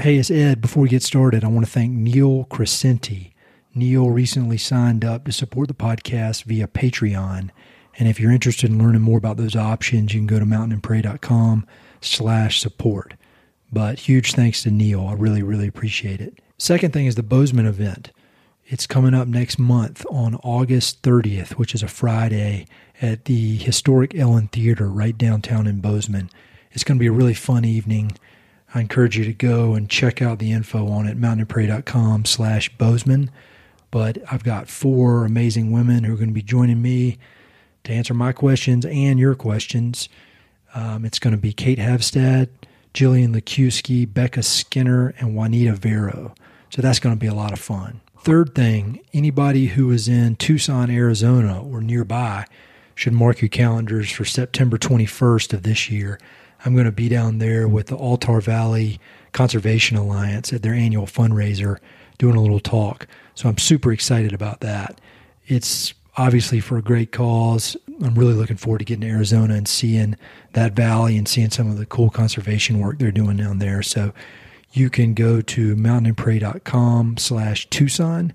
[0.00, 0.62] Hey, it's Ed.
[0.62, 3.34] Before we get started, I want to thank Neil Crescenti.
[3.74, 7.50] Neil recently signed up to support the podcast via Patreon.
[7.98, 11.66] And if you're interested in learning more about those options, you can go to mountainandprairie.com
[12.00, 13.12] slash support.
[13.70, 15.06] But huge thanks to Neil.
[15.06, 16.40] I really, really appreciate it.
[16.56, 18.10] Second thing is the Bozeman event.
[18.64, 22.66] It's coming up next month on August 30th, which is a Friday
[23.02, 26.30] at the historic Ellen Theater right downtown in Bozeman.
[26.72, 28.12] It's going to be a really fun evening.
[28.74, 33.30] I encourage you to go and check out the info on it, mountainandprairie.com slash Bozeman.
[33.90, 37.18] But I've got four amazing women who are going to be joining me
[37.84, 40.08] to answer my questions and your questions.
[40.74, 42.48] Um, it's going to be Kate Havstad,
[42.94, 46.34] Jillian Lukiwski, Becca Skinner, and Juanita Vero.
[46.70, 48.00] So that's going to be a lot of fun.
[48.22, 52.44] Third thing, anybody who is in Tucson, Arizona or nearby
[52.94, 56.20] should mark your calendars for September 21st of this year.
[56.64, 59.00] I'm going to be down there with the Altar Valley
[59.32, 61.78] Conservation Alliance at their annual fundraiser
[62.18, 63.06] doing a little talk.
[63.34, 65.00] So I'm super excited about that.
[65.46, 67.76] It's obviously for a great cause.
[68.02, 70.16] I'm really looking forward to getting to Arizona and seeing
[70.52, 73.82] that valley and seeing some of the cool conservation work they're doing down there.
[73.82, 74.12] So
[74.72, 78.32] you can go to mountainandprairie.com slash Tucson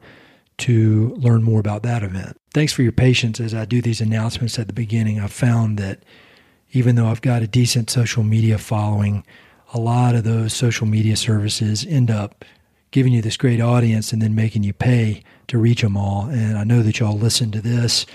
[0.58, 2.40] to learn more about that event.
[2.54, 5.20] Thanks for your patience as I do these announcements at the beginning.
[5.20, 6.00] I've found that
[6.76, 9.24] even though I've got a decent social media following,
[9.74, 12.44] a lot of those social media services end up
[12.92, 16.26] giving you this great audience and then making you pay to reach them all.
[16.26, 18.06] And I know that y'all listen to this,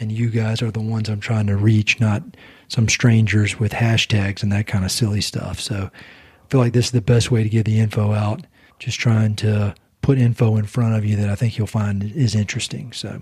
[0.00, 2.22] and you guys are the ones I'm trying to reach, not
[2.68, 5.60] some strangers with hashtags and that kind of silly stuff.
[5.60, 8.46] So I feel like this is the best way to get the info out.
[8.78, 12.34] Just trying to put info in front of you that I think you'll find is
[12.34, 12.92] interesting.
[12.92, 13.20] So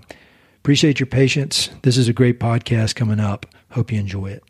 [0.59, 1.69] appreciate your patience.
[1.81, 3.45] This is a great podcast coming up.
[3.71, 4.43] Hope you enjoy it.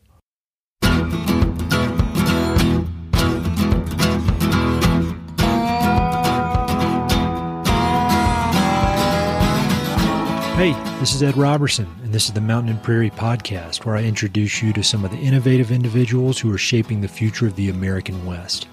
[10.58, 14.02] Hey, this is Ed Roberson, and this is the Mountain and Prairie Podcast, where I
[14.02, 17.70] introduce you to some of the innovative individuals who are shaping the future of the
[17.70, 18.68] American West.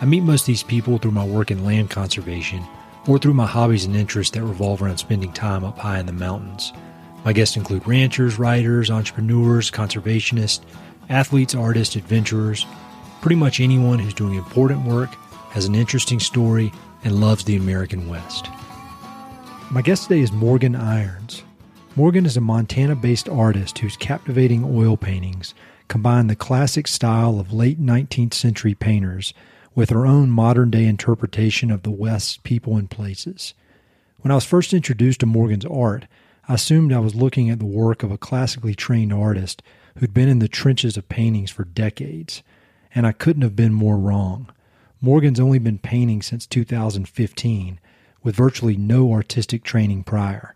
[0.00, 2.62] I meet most of these people through my work in land conservation
[3.08, 6.12] or through my hobbies and interests that revolve around spending time up high in the
[6.12, 6.72] mountains.
[7.24, 10.60] My guests include ranchers, writers, entrepreneurs, conservationists,
[11.08, 12.66] athletes, artists, adventurers,
[13.20, 15.14] pretty much anyone who's doing important work,
[15.50, 16.72] has an interesting story,
[17.04, 18.48] and loves the American West.
[19.70, 21.42] My guest today is Morgan Irons.
[21.96, 25.54] Morgan is a Montana based artist whose captivating oil paintings
[25.88, 29.32] combine the classic style of late 19th century painters
[29.74, 33.54] with her own modern day interpretation of the West's people and places.
[34.20, 36.06] When I was first introduced to Morgan's art,
[36.48, 39.62] I assumed I was looking at the work of a classically trained artist
[39.98, 42.42] who'd been in the trenches of paintings for decades,
[42.94, 44.50] and I couldn't have been more wrong.
[45.00, 47.80] Morgan's only been painting since 2015
[48.22, 50.54] with virtually no artistic training prior.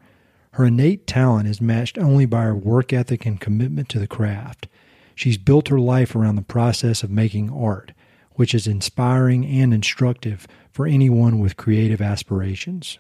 [0.53, 4.67] Her innate talent is matched only by her work ethic and commitment to the craft.
[5.15, 7.93] She's built her life around the process of making art,
[8.33, 12.99] which is inspiring and instructive for anyone with creative aspirations.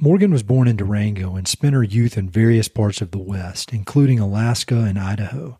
[0.00, 3.72] Morgan was born in Durango and spent her youth in various parts of the West,
[3.72, 5.58] including Alaska and Idaho.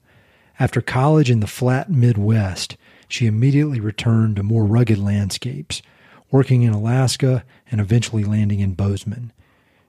[0.61, 2.77] After college in the flat Midwest,
[3.09, 5.83] she immediately returned to more rugged landscapes,
[6.31, 9.33] working in Alaska and eventually landing in Bozeman.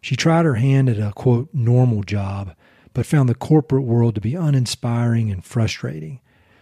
[0.02, 2.56] She tried her hand at a quote normal job,
[2.96, 6.22] but found the corporate world to be uninspiring and frustrating.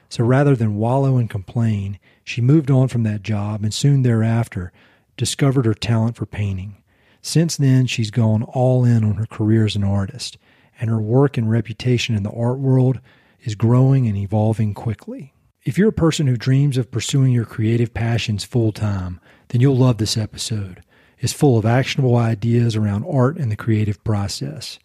[0.09, 4.73] So rather than wallow and complain, she moved on from that job and soon thereafter
[5.15, 6.83] discovered her talent for painting.
[7.27, 10.37] Since then, she's gone all in on her career as an artist,
[10.79, 13.01] and her work and reputation in the art world
[13.41, 15.33] is growing and evolving quickly.
[15.65, 19.75] If you're a person who dreams of pursuing your creative passions full time, then you'll
[19.75, 20.81] love this episode.
[21.19, 24.79] It's full of actionable ideas around art and the creative process.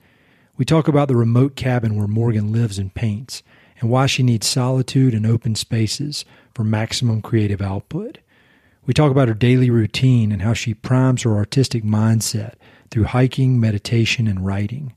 [0.56, 3.44] We talk about the remote cabin where Morgan lives and paints,
[3.80, 6.24] and why she needs solitude and open spaces
[6.56, 8.18] for maximum creative output.
[8.84, 12.54] We talk about her daily routine and how she primes her artistic mindset
[12.90, 14.92] through hiking, meditation, and writing.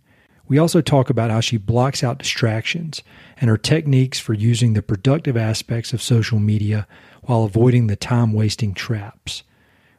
[0.48, 3.04] We also talk about how she blocks out distractions
[3.38, 6.88] and her techniques for using the productive aspects of social media
[7.24, 9.44] while avoiding the time wasting traps.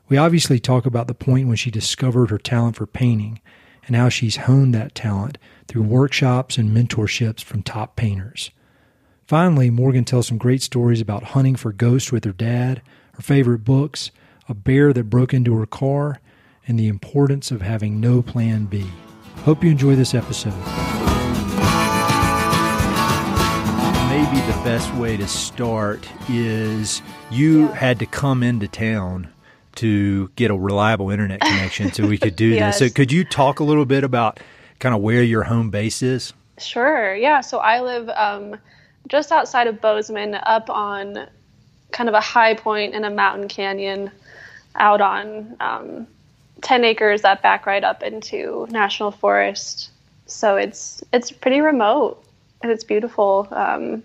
[0.09, 3.41] We obviously talk about the point when she discovered her talent for painting
[3.87, 5.39] and how she's honed that talent
[5.69, 8.51] through workshops and mentorships from top painters.
[9.27, 12.83] Finally, Morgan tells some great stories about hunting for ghosts with her dad,
[13.17, 14.11] her favorite books,
[14.49, 16.21] a bear that broke into her car,
[16.69, 18.87] and the importance of having no plan B.
[19.39, 20.55] Hope you enjoy this episode.
[24.11, 29.29] Maybe the best way to start is you had to come into town
[29.77, 32.79] to get a reliable internet connection so we could do yes.
[32.79, 32.91] this.
[32.91, 34.41] So could you talk a little bit about
[34.79, 36.33] kind of where your home base is?
[36.59, 37.15] Sure.
[37.15, 37.41] Yeah.
[37.41, 38.57] So I live um,
[39.09, 41.29] just outside of Bozeman, up on
[41.97, 44.11] kind of a high point in a mountain canyon,
[44.75, 46.07] out on um,
[46.61, 49.91] ten acres that back right up into national forest.
[50.27, 52.23] So it's it's pretty remote
[52.63, 53.49] and it's beautiful.
[53.51, 54.03] Um,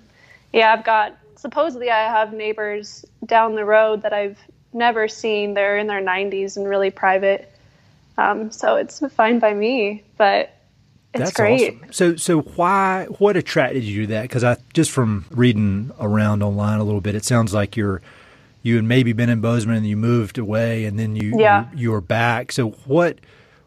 [0.53, 4.39] yeah, I've got supposedly I have neighbors down the road that I've
[4.71, 5.53] never seen.
[5.53, 7.51] They're in their 90s and really private.
[8.17, 10.55] Um, so it's fine by me, but
[11.13, 11.75] it's That's great.
[11.75, 11.93] Awesome.
[11.93, 13.05] So, so why?
[13.17, 14.23] What attracted you to that?
[14.23, 18.01] Because I just from reading around online a little bit, it sounds like you're
[18.63, 21.69] you had maybe been in Bozeman and you moved away, and then you yeah.
[21.71, 22.51] you, you were back.
[22.51, 23.19] So, what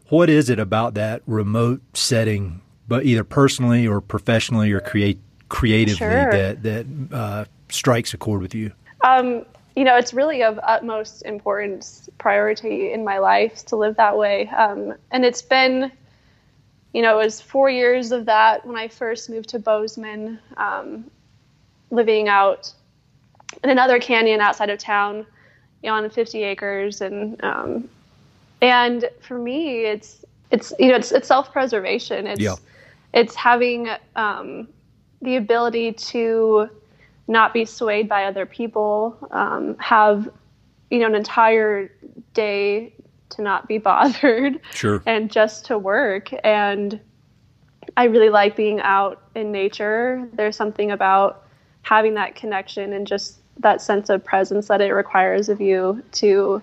[0.09, 5.19] what is it about that remote setting, but either personally or professionally or create
[5.49, 6.31] creatively sure.
[6.31, 8.71] that that uh, strikes a chord with you?
[9.03, 9.45] Um,
[9.75, 14.47] you know, it's really of utmost importance, priority in my life to live that way.
[14.47, 15.91] Um, and it's been,
[16.95, 21.11] you know, it was four years of that when I first moved to Bozeman, um,
[21.91, 22.73] living out
[23.63, 25.25] in another canyon outside of town,
[25.83, 27.01] you know, on 50 acres.
[27.01, 27.89] And, um,
[28.61, 32.27] and for me, it's, it's, you know, it's, it's self-preservation.
[32.27, 32.55] It's, yeah.
[33.13, 34.67] it's having, um,
[35.21, 36.69] the ability to,
[37.27, 40.29] not be swayed by other people, um, have
[40.89, 41.91] you know an entire
[42.33, 42.93] day
[43.31, 46.29] to not be bothered, sure, and just to work.
[46.43, 46.99] And
[47.97, 50.27] I really like being out in nature.
[50.33, 51.45] There's something about
[51.83, 56.61] having that connection and just that sense of presence that it requires of you to.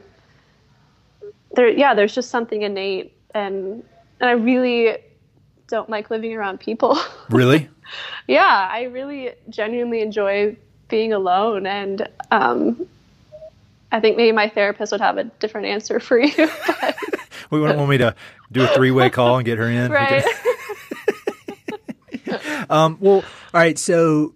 [1.55, 3.85] There, yeah, there's just something innate, and
[4.21, 4.97] and I really
[5.73, 6.99] don't like living around people.
[7.31, 7.69] Really?
[8.29, 10.57] yeah, I really genuinely enjoy
[10.89, 11.67] being alone.
[11.67, 12.87] And um,
[13.93, 16.33] I think maybe my therapist would have a different answer for you.
[16.67, 16.97] But...
[17.51, 18.15] we wouldn't want me to
[18.51, 19.93] do a three way call and get her in.
[19.93, 20.25] Right.
[22.71, 23.23] um, well, all
[23.53, 23.79] right.
[23.79, 24.35] So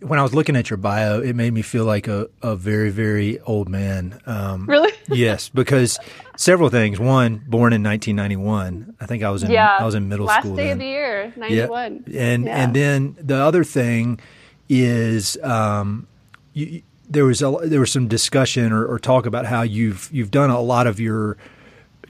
[0.00, 2.90] when I was looking at your bio, it made me feel like a, a very,
[2.90, 4.20] very old man.
[4.26, 4.92] Um, really?
[5.08, 5.98] yes, because
[6.36, 6.98] several things.
[6.98, 8.96] One, born in 1991.
[9.00, 10.52] I think I was in yeah, I was in middle last school.
[10.52, 10.72] Last day then.
[10.72, 12.04] of the year, 91.
[12.08, 12.20] Yeah.
[12.20, 12.64] And yeah.
[12.64, 14.20] and then the other thing
[14.68, 16.08] is um,
[16.52, 20.30] you, there was a, there was some discussion or, or talk about how you've you've
[20.30, 21.36] done a lot of your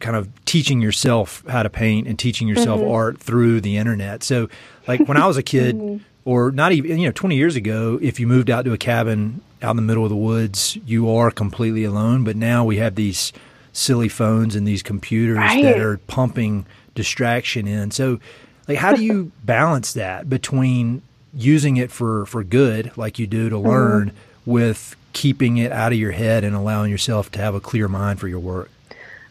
[0.00, 2.90] kind of teaching yourself how to paint and teaching yourself mm-hmm.
[2.90, 4.22] art through the internet.
[4.22, 4.48] So
[4.86, 6.04] like when I was a kid mm-hmm.
[6.24, 9.40] or not even you know 20 years ago if you moved out to a cabin
[9.62, 12.94] out in the middle of the woods you are completely alone but now we have
[12.94, 13.32] these
[13.72, 15.62] silly phones and these computers right.
[15.62, 18.20] that are pumping distraction in so
[18.68, 21.00] like how do you balance that between
[21.32, 24.18] using it for for good like you do to learn mm-hmm.
[24.46, 28.18] With keeping it out of your head and allowing yourself to have a clear mind
[28.18, 28.70] for your work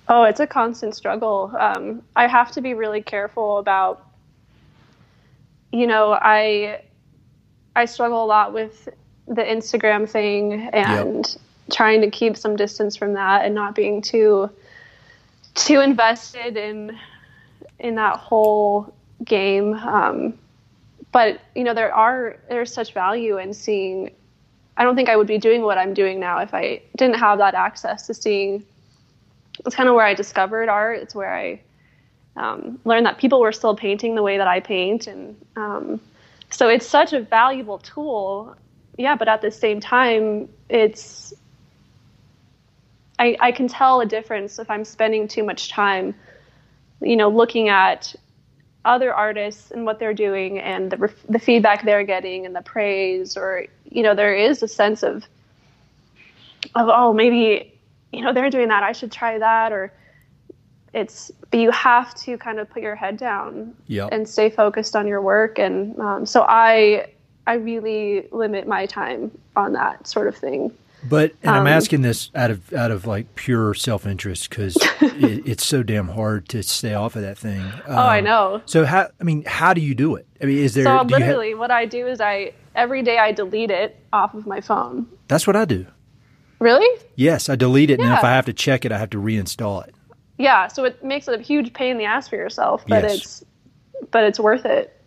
[0.09, 4.05] oh it's a constant struggle um, i have to be really careful about
[5.75, 6.81] you know, I
[7.75, 8.87] I struggle a lot with
[9.27, 11.41] the Instagram thing and yep.
[11.69, 14.49] trying to keep some distance from that and not being too
[15.53, 16.97] too invested in
[17.79, 18.93] in that whole
[19.25, 19.73] game.
[19.73, 20.39] Um,
[21.11, 24.11] but you know, there are there's such value in seeing.
[24.77, 27.37] I don't think I would be doing what I'm doing now if I didn't have
[27.39, 28.65] that access to seeing.
[29.65, 30.99] It's kind of where I discovered art.
[30.99, 31.61] It's where I
[32.35, 36.01] um, learned that people were still painting the way that I paint, and um,
[36.49, 38.55] so it's such a valuable tool.
[38.97, 41.33] Yeah, but at the same time, it's
[43.17, 46.15] I, I can tell a difference if I'm spending too much time,
[47.01, 48.13] you know, looking at
[48.85, 53.35] other artists and what they're doing and the the feedback they're getting and the praise,
[53.35, 55.25] or you know, there is a sense of
[56.75, 57.73] of oh maybe
[58.11, 59.91] you know they're doing that, I should try that, or
[60.93, 64.09] it's but you have to kind of put your head down yep.
[64.11, 65.59] and stay focused on your work.
[65.59, 67.07] And um, so i
[67.47, 70.71] i really limit my time on that sort of thing
[71.09, 75.47] but and um, i'm asking this out of out of like pure self-interest because it,
[75.47, 77.61] it's so damn hard to stay off of that thing.
[77.61, 78.61] Um, oh i know.
[78.65, 80.27] so how i mean how do you do it?
[80.41, 83.71] I mean is there so literally what i do is i every day i delete
[83.71, 85.07] it off of my phone.
[85.27, 85.85] That's what i do.
[86.59, 87.01] Really?
[87.15, 88.05] Yes i delete it yeah.
[88.05, 89.93] and if i have to check it i have to reinstall it.
[90.37, 93.15] Yeah so it makes it a huge pain in the ass for yourself but yes.
[93.15, 93.43] it's
[94.11, 94.99] but it's worth it.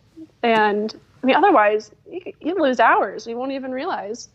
[0.42, 3.26] And i mean otherwise you, you lose hours.
[3.26, 4.28] You won't even realize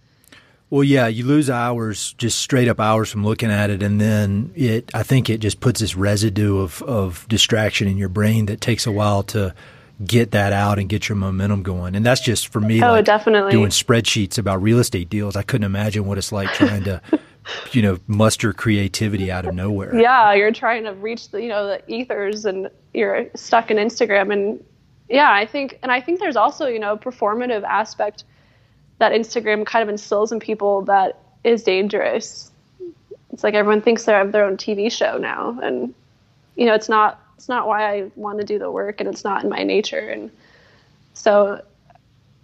[0.73, 4.51] well yeah you lose hours just straight up hours from looking at it and then
[4.55, 8.59] it i think it just puts this residue of of distraction in your brain that
[8.59, 9.53] takes a while to
[10.03, 11.95] get that out and get your momentum going.
[11.95, 13.51] And that's just for me oh like definitely.
[13.51, 15.35] doing spreadsheets about real estate deals.
[15.35, 17.01] I couldn't imagine what it's like trying to
[17.71, 19.95] you know, muster creativity out of nowhere.
[19.95, 24.31] Yeah, you're trying to reach the, you know, the ethers and you're stuck in Instagram.
[24.31, 24.63] And
[25.09, 28.23] yeah, I think and I think there's also, you know, a performative aspect
[28.99, 32.51] that Instagram kind of instills in people that is dangerous.
[33.31, 35.93] It's like everyone thinks they have their own TV show now and
[36.55, 39.23] you know, it's not it's not why I want to do the work and it's
[39.23, 40.31] not in my nature and
[41.13, 41.61] so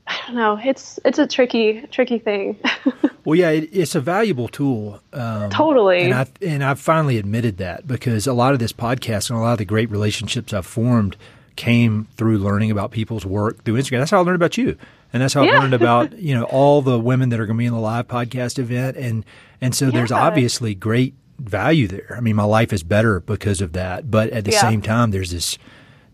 [0.08, 0.60] I don't know.
[0.64, 2.60] It's it's a tricky tricky thing.
[3.26, 5.00] well, yeah, it, it's a valuable tool.
[5.14, 6.02] Um, totally.
[6.06, 9.42] And I and I've finally admitted that because a lot of this podcast and a
[9.42, 11.16] lot of the great relationships I've formed
[11.56, 14.00] came through learning about people's work through Instagram.
[14.00, 14.78] That's how I learned about you,
[15.12, 15.58] and that's how yeah.
[15.58, 17.80] I learned about you know all the women that are going to be in the
[17.80, 19.26] live podcast event, and
[19.62, 19.92] and so yeah.
[19.92, 22.16] there's obviously great value there.
[22.16, 24.62] I mean, my life is better because of that, but at the yeah.
[24.62, 25.58] same time, there's this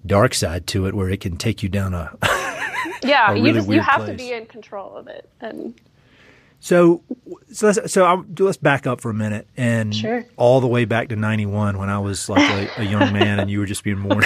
[0.05, 2.15] dark side to it where it can take you down a
[3.03, 4.11] yeah, really you just you have place.
[4.11, 5.29] to be in control of it.
[5.41, 5.79] And
[6.59, 7.03] so,
[7.51, 10.25] so let's so I'll, let's back up for a minute and sure.
[10.37, 13.49] all the way back to '91 when I was like a, a, young man and
[13.49, 14.23] you were just being born.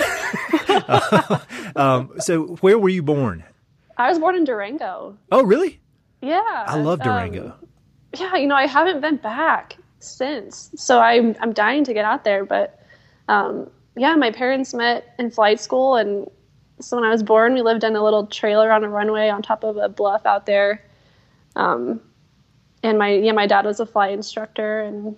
[0.70, 1.40] uh,
[1.76, 3.44] um, so, where were you born?
[4.00, 5.18] I was born in Durango.
[5.32, 5.80] Oh, really?
[6.22, 7.48] Yeah, I love Durango.
[7.48, 7.68] Um,
[8.18, 12.24] yeah, you know, I haven't been back since, so I'm I'm dying to get out
[12.24, 12.46] there.
[12.46, 12.82] But
[13.28, 16.30] um, yeah, my parents met in flight school, and
[16.80, 19.42] so when I was born, we lived in a little trailer on a runway on
[19.42, 20.84] top of a bluff out there.
[21.56, 22.02] Um,
[22.84, 25.16] and my yeah, my dad was a flight instructor, and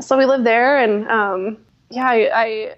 [0.00, 0.78] so we lived there.
[0.78, 1.58] And um,
[1.90, 2.74] yeah, I, I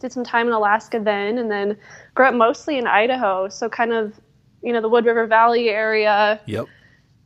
[0.00, 1.76] did some time in Alaska then, and then
[2.14, 3.48] grew up mostly in Idaho.
[3.48, 4.18] So kind of
[4.62, 6.40] you know the Wood River Valley area.
[6.46, 6.66] Yep.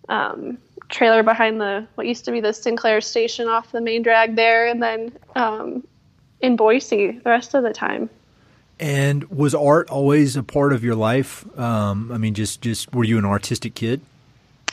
[0.09, 4.37] Um, trailer behind the what used to be the Sinclair station off the main drag
[4.37, 5.87] there, and then um,
[6.41, 8.11] in Boise the rest of the time.
[8.81, 11.47] And was art always a part of your life?
[11.59, 14.01] Um, I mean, just just were you an artistic kid?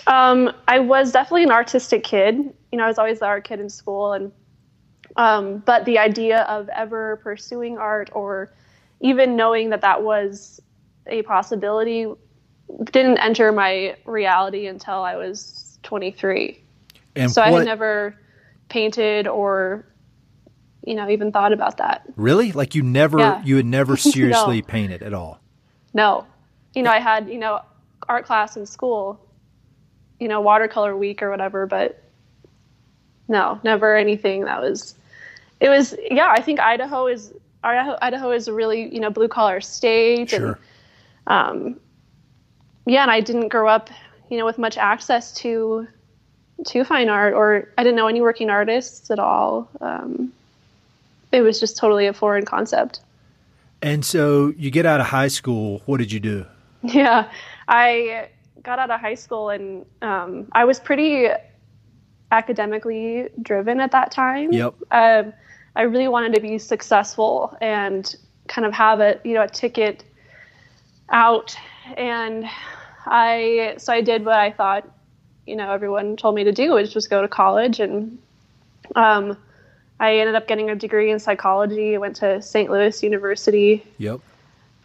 [0.07, 2.35] Um, I was definitely an artistic kid.
[2.71, 4.31] You know, I was always the art kid in school, and
[5.15, 8.51] um, but the idea of ever pursuing art or
[9.01, 10.59] even knowing that that was
[11.07, 12.07] a possibility
[12.91, 16.61] didn't enter my reality until I was 23.
[17.15, 18.15] And so what, I had never
[18.69, 19.85] painted or
[20.85, 22.03] you know even thought about that.
[22.15, 22.51] Really?
[22.51, 23.41] Like you never Yeah.
[23.43, 24.67] you had never seriously No.
[24.67, 25.39] painted at all.
[25.93, 26.25] No,
[26.75, 27.61] you know I had you know
[28.07, 29.19] art class in school,
[30.19, 32.03] you know watercolor week or whatever, but
[33.27, 34.95] no, never anything that was.
[35.59, 36.29] It was yeah.
[36.31, 40.41] I think Idaho is Idaho, Idaho is a really you know blue collar state and
[40.41, 40.59] Sure.
[41.27, 41.79] um,
[42.85, 43.89] yeah, and I didn't grow up,
[44.29, 45.87] you know, with much access to
[46.67, 49.69] to fine art, or I didn't know any working artists at all.
[49.81, 50.31] Um,
[51.31, 53.01] it was just totally a foreign concept.
[53.81, 56.45] And so you get out of high school, what did you do?
[56.81, 57.29] Yeah,
[57.67, 58.29] I
[58.63, 61.27] got out of high school and um, I was pretty
[62.31, 64.51] academically driven at that time.
[64.53, 64.75] Yep.
[64.91, 65.33] Um,
[65.75, 68.13] I really wanted to be successful and
[68.47, 70.03] kind of have a you know a ticket
[71.09, 71.55] out,
[71.97, 72.45] and
[73.05, 74.88] I so I did what I thought
[75.45, 78.17] you know everyone told me to do, which was go to college and.
[78.95, 79.38] Um,
[80.01, 81.93] I ended up getting a degree in psychology.
[81.93, 82.71] I went to St.
[82.71, 84.21] Louis University, Yep.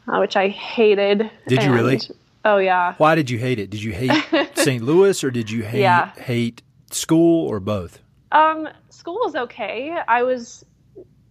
[0.09, 1.31] uh, which I hated.
[1.47, 2.01] Did you really?
[2.45, 2.95] Oh yeah.
[2.99, 3.71] Why did you hate it?
[3.71, 4.11] Did you hate
[4.57, 4.83] St.
[4.83, 6.11] Louis or did you hate Yeah.
[6.17, 8.01] hate school or both?
[8.33, 9.97] Um, school was okay.
[10.09, 10.65] I was,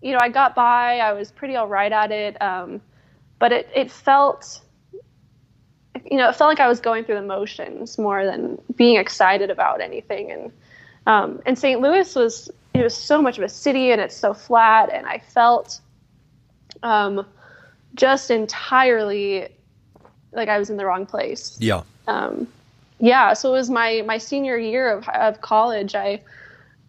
[0.04, 1.00] you know, I got by.
[1.00, 2.40] I was pretty all right at it.
[2.42, 2.82] Um,
[3.40, 4.62] but it it felt,
[6.06, 9.50] you know, it felt like I was going through the motions more than being excited
[9.50, 10.32] about anything.
[10.32, 10.52] And
[11.08, 11.80] um, and St.
[11.82, 15.20] Louis was it was so much of a city and it's so flat, and I
[15.20, 15.80] felt,
[16.82, 17.26] um,
[17.96, 19.48] just entirely
[20.34, 21.58] like I was in the wrong place.
[21.60, 21.84] Yeah.
[22.08, 22.48] um,
[23.00, 25.96] yeah, so it was my my senior year of of college.
[25.96, 26.22] I,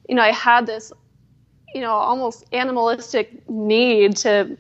[0.09, 0.92] you know, I had this,
[1.75, 4.57] you know, almost animalistic need to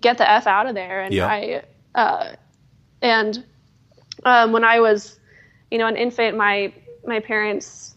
[0.00, 1.26] get the f out of there, and Yeah.
[1.26, 1.62] I,
[1.94, 2.34] uh,
[3.02, 3.44] and
[4.24, 5.20] um, when I was,
[5.70, 6.72] you know, an infant, my
[7.06, 7.94] my parents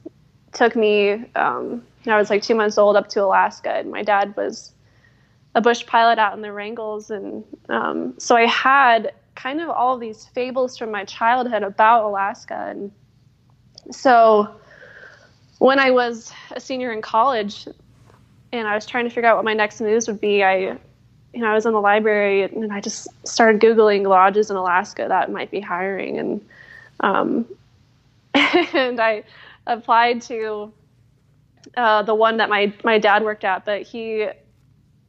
[0.51, 1.13] took me.
[1.35, 4.73] Um, I was like two months old up to Alaska, and my dad was
[5.55, 9.95] a bush pilot out in the Wrangells, and um, so I had kind of all
[9.95, 12.91] of these fables from my childhood about Alaska, and
[13.91, 14.55] so
[15.59, 17.67] when I was a senior in college,
[18.51, 20.57] and I was trying to figure out what my next moves would be, I,
[21.33, 25.05] you know, I was in the library and I just started googling lodges in Alaska
[25.07, 26.41] that might be hiring, and
[27.01, 27.45] um,
[28.33, 29.23] and I
[29.65, 30.71] applied to
[31.75, 34.27] uh, the one that my my dad worked at, but he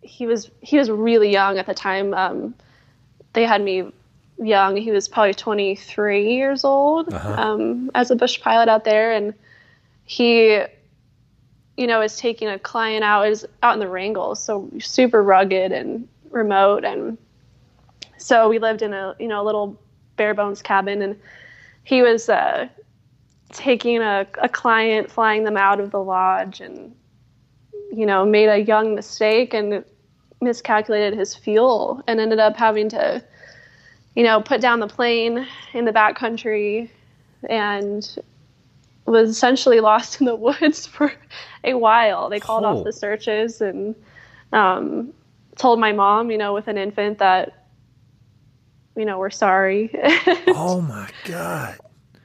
[0.02, 2.14] he was he was really young at the time.
[2.14, 2.54] Um,
[3.33, 3.92] they had me
[4.38, 4.76] young.
[4.76, 7.35] He was probably 23 years old Uh-huh.
[7.37, 9.35] um, as a bush pilot out there, and
[10.04, 10.62] he
[11.78, 15.70] you know, is taking a client out is out in the Wrangell, so super rugged
[15.70, 17.16] and remote, and
[18.18, 19.80] so we lived in a you know a little
[20.16, 21.16] bare bones cabin, and
[21.85, 22.68] he was uh,
[23.52, 26.92] taking a, a client, flying them out of the lodge, and
[27.92, 29.85] you know made a young mistake and
[30.40, 33.23] miscalculated his fuel, and ended up having to
[34.16, 36.90] you know put down the plane in the back country
[37.49, 38.18] and
[39.09, 41.12] was essentially lost in the woods for
[41.65, 42.29] a while.
[42.29, 42.79] They called Oh.
[42.79, 43.95] off the searches and
[44.53, 45.12] um,
[45.57, 47.67] told my mom, you know, with an infant that,
[48.97, 49.91] you know, we're sorry.
[50.49, 51.79] Oh my God.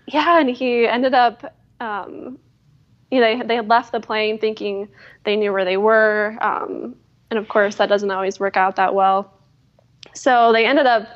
[0.08, 2.38] yeah, and he ended up, um,
[3.12, 4.88] you know, they, they had left the plane thinking
[5.24, 6.38] they knew where they were.
[6.42, 6.96] Um,
[7.30, 9.32] and of course, that doesn't always work out that well.
[10.16, 11.08] So they ended up,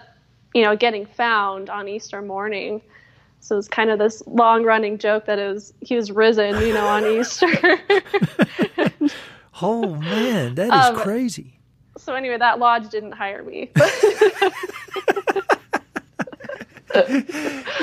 [0.53, 2.81] you know, getting found on Easter morning.
[3.47, 6.59] So it was kind of this long running joke that it was he was risen,
[6.61, 7.47] you know, on Easter.
[9.59, 11.59] Oh man, that is Um, crazy.
[11.97, 13.71] so anyway, that lodge didn't hire me.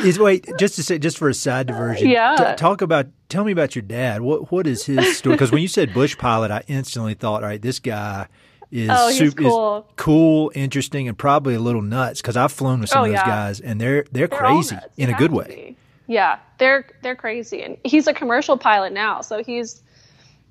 [0.05, 2.09] Is wait just to say just for a side diversion.
[2.09, 2.37] Yeah.
[2.37, 4.23] t- talk about tell me about your dad.
[4.23, 5.35] What what is his story?
[5.35, 8.29] Because when you said bush pilot, I instantly thought, all right, this guy
[8.75, 9.87] is Oh, he's sup- is cool.
[9.97, 12.21] cool, interesting, and probably a little nuts.
[12.21, 13.27] Because I've flown with some Oh, of those yeah.
[13.27, 15.77] guys, and they're they're, They're crazy in a good way.
[16.09, 19.83] Yeah, they're they're crazy, and he's a commercial pilot now, so he's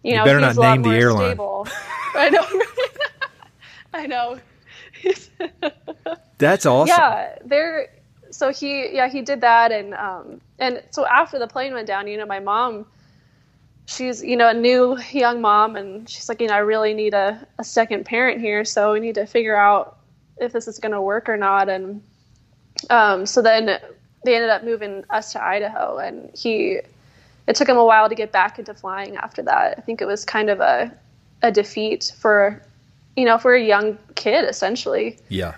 [0.04, 1.30] you You know better he's not a lot name the more airline.
[1.32, 1.68] Stable.
[2.16, 2.46] I know.
[3.94, 4.40] I know.
[6.38, 6.88] That's awesome.
[6.98, 7.90] yeah, they're
[8.32, 12.08] so he yeah he did that, and um and so after the plane went down,
[12.08, 12.86] you know, my mom.
[13.86, 17.14] She's, you know, a new young mom, and she's like, you know, I really need
[17.14, 19.98] a, a second parent here, so we need to figure out
[20.38, 21.70] if this is going to work or not.
[21.70, 22.02] And
[22.90, 23.66] um, so then
[24.26, 26.80] they ended up moving us to Idaho, and he
[27.46, 29.76] it took him a while to get back into flying after that.
[29.78, 30.92] I think it was kind of a
[31.42, 32.62] a defeat for
[33.18, 35.56] you know for a young kid essentially, Yeah.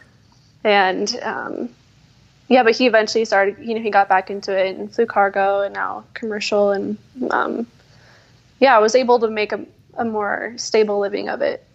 [0.64, 1.70] and um,
[2.48, 3.58] yeah, but he eventually started.
[3.60, 6.98] You know, he got back into it and flew cargo and now commercial, and
[7.30, 7.68] um,
[8.60, 9.66] yeah, I was able to make a,
[9.96, 11.66] a more stable living of it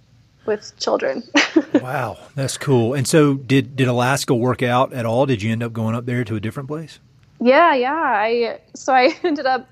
[0.47, 1.23] with children.
[1.75, 2.95] Wow, that's cool.
[2.95, 5.27] And so, did did Alaska work out at all?
[5.27, 6.99] Did you end up going up there to a different place?
[7.41, 7.95] Yeah, yeah.
[7.95, 9.69] I so I ended up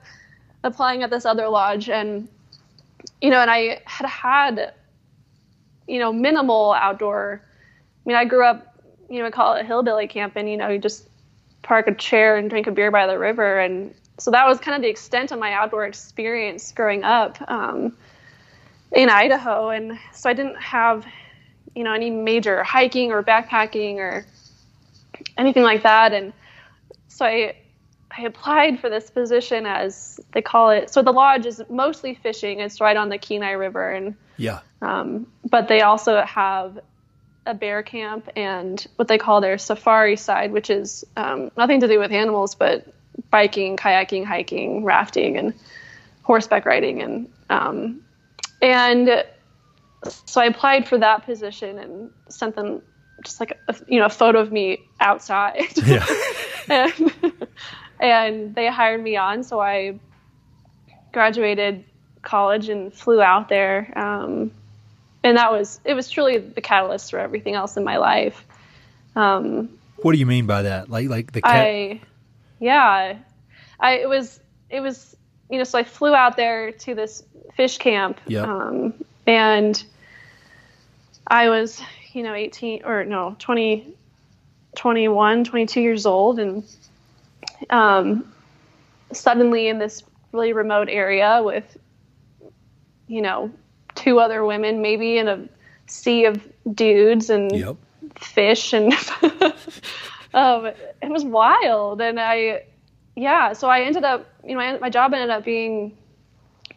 [0.65, 2.29] applying at this other lodge, and
[3.21, 4.75] you know, and I had had
[5.87, 7.41] you know minimal outdoor.
[7.45, 10.49] I mean, I grew up, you know, we call it hillbilly camping.
[10.49, 11.09] You know, you just
[11.63, 14.75] park a chair and drink a beer by the river, and so that was kind
[14.77, 17.97] of the extent of my outdoor experience growing up um,
[18.93, 19.71] in Idaho.
[19.71, 21.07] And so I didn't have,
[21.75, 24.27] you know, any major hiking or backpacking or
[25.37, 26.33] anything like that, and
[27.09, 27.55] so I
[28.17, 30.91] I applied for this position as they call it.
[30.91, 32.61] So the lodge is mostly fishing.
[32.61, 34.61] It's right on the Kenai River, and Yeah.
[34.83, 36.81] um, but they also have
[37.47, 41.89] a bear camp and what they call their safari side, which is um, nothing to
[41.89, 42.93] do with animals, but
[43.31, 45.55] biking, kayaking, hiking, rafting, and
[46.23, 48.01] horseback riding, and um,
[48.63, 49.25] and
[50.09, 52.83] so I applied for that position and sent them
[53.25, 55.67] just like a, you know a photo of me outside.
[55.85, 56.07] Yeah.
[56.69, 57.13] and,
[58.01, 59.43] and they hired me on.
[59.43, 59.99] So I
[61.13, 61.85] graduated
[62.23, 63.93] college and flew out there.
[63.97, 64.53] Um,
[65.25, 68.47] and that was, it was truly the catalyst for everything else in my life.
[69.17, 70.89] Um, What do you mean by that?
[70.89, 71.57] Like like the cat?
[71.57, 72.01] I,
[72.61, 73.19] yeah,
[73.81, 74.41] I, it was,
[74.71, 75.17] it was,
[75.51, 77.23] you know, so I flew out there to this
[77.55, 78.21] fish camp.
[78.27, 78.47] Yep.
[78.47, 78.95] Um,
[79.27, 79.83] and
[81.27, 81.81] I was,
[82.13, 83.95] you know, 18 or no, 20,
[84.77, 86.39] 21, 22 years old.
[86.39, 86.65] And,
[87.71, 88.33] um,
[89.13, 91.77] suddenly in this really remote area with,
[93.07, 93.51] you know,
[93.95, 95.49] two other women, maybe in a
[95.87, 96.41] sea of
[96.75, 97.77] dudes and Yep.
[98.17, 98.93] fish and
[100.39, 102.63] um, it was wild and i
[103.17, 105.97] yeah so i ended up you know my, my job ended up being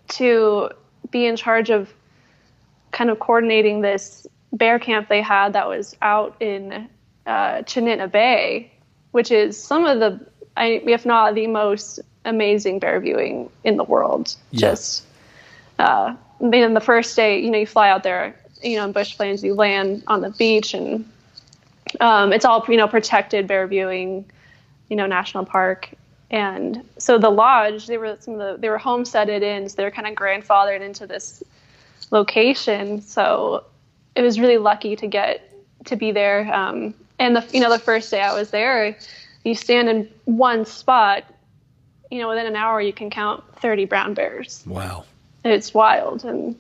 [0.08, 0.70] to
[1.12, 1.94] be in charge of
[2.92, 6.90] kind of coordinating this bear camp they had that was out in
[7.26, 8.72] uh, Chinitna Bay,
[9.12, 10.20] which is some of the,
[10.58, 14.36] I, if not the most amazing bear viewing in the world.
[14.52, 14.60] Yeah.
[14.60, 15.04] Just,
[15.80, 18.92] uh, I mean, the first day, you know, you fly out there, you know, in
[18.92, 21.10] bush planes, you land on the beach and
[22.00, 24.30] um, it's all, you know, protected bear viewing,
[24.90, 25.90] you know, national park.
[26.30, 29.84] And so the lodge, they were some of the, they were homesteaded in, so they
[29.84, 31.44] were kind of grandfathered into this
[32.10, 33.02] location.
[33.02, 33.66] So
[34.16, 35.52] it was really lucky to get
[35.86, 36.54] to be there.
[36.54, 38.98] Um, and the you know the first day I was there,
[39.44, 41.24] you stand in one spot,
[42.10, 44.64] you know, within an hour you can count 30 brown bears.
[44.66, 45.06] Wow.
[45.44, 46.56] it's wild and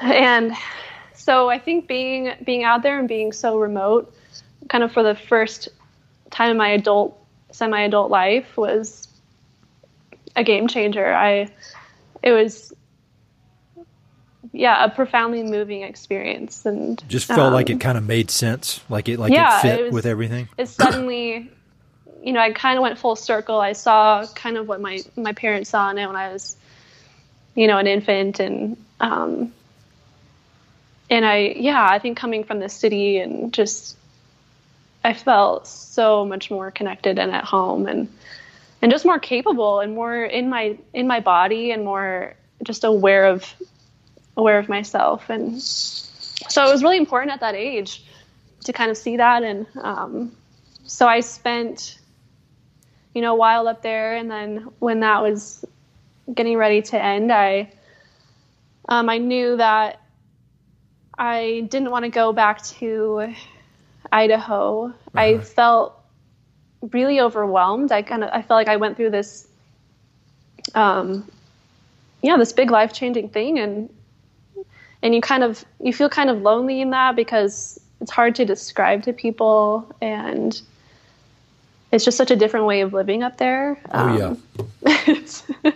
[0.00, 0.52] and
[1.22, 4.12] so I think being being out there and being so remote,
[4.68, 5.68] kind of for the first
[6.32, 7.16] time in my adult
[7.52, 9.06] semi-adult life was
[10.34, 11.14] a game changer.
[11.14, 11.48] I
[12.24, 12.72] it was
[14.52, 18.28] yeah, a profoundly moving experience and just felt um, like it um, kind of made
[18.28, 20.48] sense, like it like yeah, it fit it was, with everything.
[20.58, 21.52] It suddenly
[22.20, 23.60] you know, I kind of went full circle.
[23.60, 26.56] I saw kind of what my my parents saw in it when I was
[27.54, 29.52] you know, an infant and um
[31.12, 33.96] and I yeah, I think coming from the city and just
[35.04, 38.08] I felt so much more connected and at home and
[38.80, 43.26] and just more capable and more in my in my body and more just aware
[43.26, 43.44] of
[44.38, 45.28] aware of myself.
[45.28, 48.04] And so it was really important at that age
[48.64, 49.42] to kind of see that.
[49.42, 50.32] And um,
[50.84, 51.98] so I spent
[53.14, 54.16] you know a while up there.
[54.16, 55.62] And then when that was
[56.32, 57.70] getting ready to end I
[58.88, 60.01] um, I knew that
[61.22, 63.32] I didn't want to go back to
[64.10, 64.86] Idaho.
[64.86, 64.92] Uh-huh.
[65.14, 65.96] I felt
[66.90, 67.92] really overwhelmed.
[67.92, 69.46] I kind of I felt like I went through this
[70.74, 71.30] um
[72.22, 73.88] yeah, this big life-changing thing and
[75.02, 78.44] and you kind of you feel kind of lonely in that because it's hard to
[78.44, 80.60] describe to people and
[81.92, 83.80] it's just such a different way of living up there.
[83.92, 84.08] Oh.
[84.08, 84.42] Um,
[85.64, 85.72] Yeah.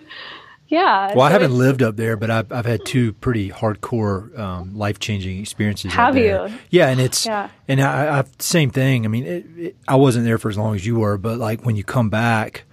[1.14, 4.76] Well, so I haven't lived up there, but I've I've had two pretty hardcore, um,
[4.76, 5.92] life changing experiences.
[5.92, 6.48] Have you?
[6.70, 7.50] Yeah, and it's yeah.
[7.68, 9.05] and I, I same thing.
[9.05, 11.64] I mean, it, it, I wasn't there for as long as you were, but like
[11.64, 12.64] when you come back,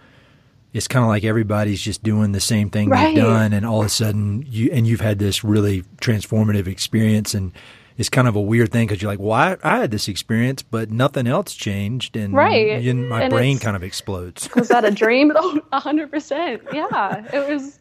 [0.73, 3.13] it's kind of like everybody's just doing the same thing right.
[3.13, 7.35] they've done, and all of a sudden you and you've had this really transformative experience,
[7.35, 7.51] and
[7.97, 10.63] it's kind of a weird thing because you're like, well, I, I, had this experience,
[10.63, 14.49] but nothing else changed, and right, my and brain kind of explodes.
[14.55, 15.31] was that a dream?
[15.73, 16.63] hundred percent.
[16.73, 17.79] Yeah, it was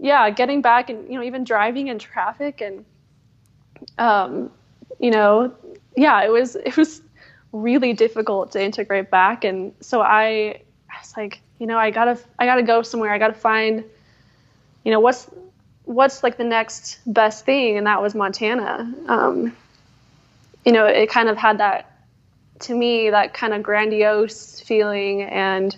[0.00, 2.84] yeah, getting back and you know even driving in traffic and
[3.98, 4.50] um,
[4.98, 5.52] you know,
[5.96, 7.02] yeah, it was it was
[7.52, 10.60] really difficult to integrate back, and so I,
[10.90, 13.12] I was like, you know, I gotta I gotta go somewhere.
[13.12, 13.84] I gotta find,
[14.84, 15.28] you know, what's
[15.84, 18.92] what's like the next best thing, and that was Montana.
[19.06, 19.56] Um,
[20.64, 21.86] you know, it kind of had that
[22.60, 25.76] to me that kind of grandiose feeling, and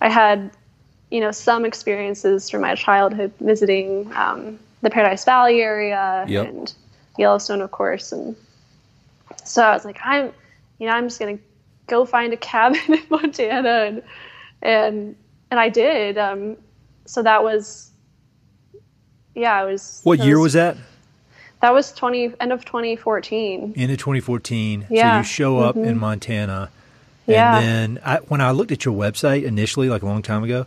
[0.00, 0.50] I had
[1.10, 6.48] you know, some experiences from my childhood visiting um, the Paradise Valley area yep.
[6.48, 6.74] and
[7.18, 8.12] Yellowstone, of course.
[8.12, 8.36] And
[9.44, 10.32] so I was like, I'm,
[10.78, 11.38] you know, I'm just gonna
[11.86, 14.02] go find a cabin in Montana, and
[14.62, 15.16] and
[15.50, 16.18] and I did.
[16.18, 16.56] Um,
[17.04, 17.90] so that was,
[19.34, 20.00] yeah, it was.
[20.02, 20.76] What year was, was that?
[21.62, 23.74] That was twenty end of twenty fourteen.
[23.76, 24.86] End of twenty fourteen.
[24.90, 25.14] Yeah.
[25.14, 25.88] So you show up mm-hmm.
[25.88, 26.70] in Montana.
[27.26, 27.60] And yeah.
[27.60, 30.66] then I, when I looked at your website initially, like a long time ago,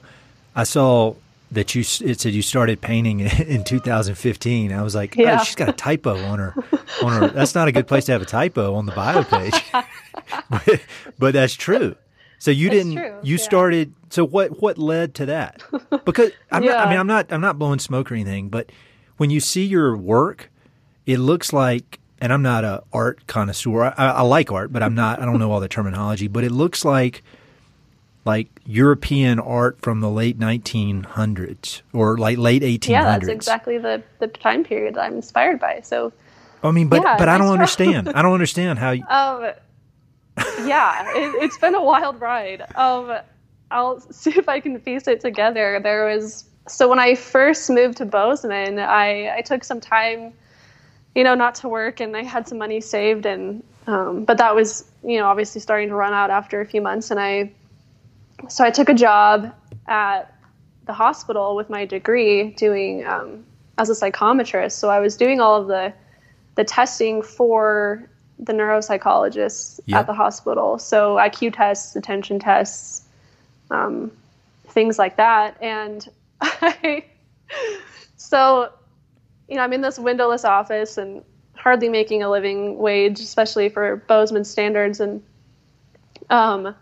[0.60, 1.16] I saw
[1.52, 4.74] that you it said you started painting in 2015.
[4.74, 5.38] I was like, oh, yeah.
[5.40, 6.54] oh, she's got a typo on her
[7.02, 7.28] on her.
[7.30, 9.54] That's not a good place to have a typo on the bio page,
[10.50, 10.82] but,
[11.18, 11.96] but, that's true.
[12.40, 13.16] So you didn't true.
[13.24, 13.44] you yeah.
[13.44, 13.94] started.
[14.10, 15.64] So what what led to that?
[16.04, 16.74] Because I'm yeah.
[16.74, 18.70] not, I mean I'm not I'm not blowing smoke or anything, but
[19.16, 20.52] when you see your work,
[21.06, 22.00] it looks like.
[22.22, 23.94] And I'm not a art connoisseur.
[23.98, 25.22] I, I like art, but I'm not.
[25.22, 26.28] I don't know all the terminology.
[26.28, 27.24] But it looks like
[28.30, 32.90] like European art from the late 1900s or like late 1800s.
[32.90, 35.82] Yeah, that's exactly the, the time period that I'm inspired by.
[35.82, 36.14] So,
[36.62, 38.08] I mean, but yeah, but I don't understand.
[38.10, 38.92] I don't understand how.
[38.92, 39.04] You...
[39.10, 39.52] Um,
[40.64, 42.62] yeah, it, has been a wild ride.
[42.76, 43.18] Um,
[43.72, 45.80] I'll see if I can piece it together.
[45.82, 50.34] There was so when I first moved to Bozeman, I I took some time,
[51.16, 54.54] you know, not to work, and I had some money saved, and um, but that
[54.54, 57.54] was you know obviously starting to run out after a few months, and I
[58.48, 59.54] so I took a job
[59.88, 60.34] at
[60.86, 63.46] the hospital with my degree doing um,
[63.78, 64.74] as a psychometrist.
[64.74, 65.94] So I was doing all of the
[66.56, 70.02] the testing for the neuropsychologists yep.
[70.02, 70.78] at the hospital.
[70.78, 73.06] So IQ tests, attention tests,
[73.70, 74.12] um,
[74.68, 75.58] things like that.
[75.62, 76.08] And
[76.42, 77.06] I,
[78.18, 78.72] so,
[79.48, 81.24] you know, I'm in this windowless office and
[81.56, 85.00] hardly making a living wage, especially for Bozeman standards.
[85.00, 85.22] And
[86.30, 86.76] um,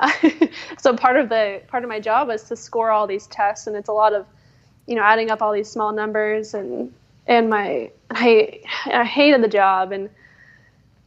[0.78, 3.76] so part of the part of my job was to score all these tests, and
[3.76, 4.26] it's a lot of,
[4.86, 6.92] you know, adding up all these small numbers, and
[7.26, 10.10] and my I I hated the job, and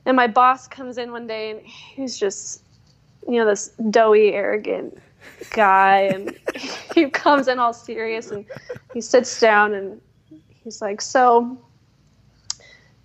[0.05, 2.63] and my boss comes in one day, and he's just,
[3.27, 4.97] you know, this doughy, arrogant
[5.51, 6.37] guy, and
[6.95, 8.45] he comes in all serious, and
[8.93, 10.01] he sits down, and
[10.63, 11.57] he's like, so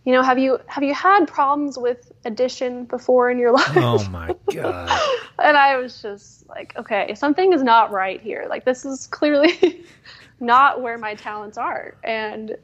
[0.04, 4.06] you know have you have you had problems with addition before in your life oh
[4.10, 5.00] my god
[5.38, 9.84] and i was just like okay something is not right here like this is clearly
[10.40, 11.96] not where my talents are.
[12.04, 12.56] And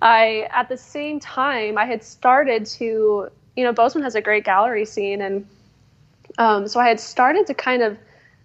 [0.00, 4.44] I, at the same time, I had started to, you know, Bozeman has a great
[4.44, 5.20] gallery scene.
[5.20, 5.48] And
[6.38, 7.98] um, so I had started to kind of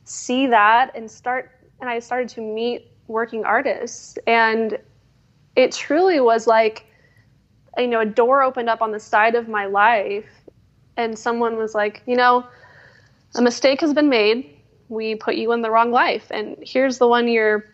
[0.05, 4.17] see that and start, and I started to meet working artists.
[4.25, 4.77] And
[5.55, 6.87] it truly was like,
[7.77, 10.25] you know, a door opened up on the side of my life,
[10.97, 12.45] and someone was like, you know,
[13.35, 14.49] a mistake has been made.
[14.89, 17.65] We put you in the wrong life, and here's the one you're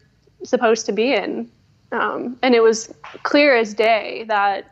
[0.43, 1.49] supposed to be in.
[1.91, 4.71] Um, and it was clear as day that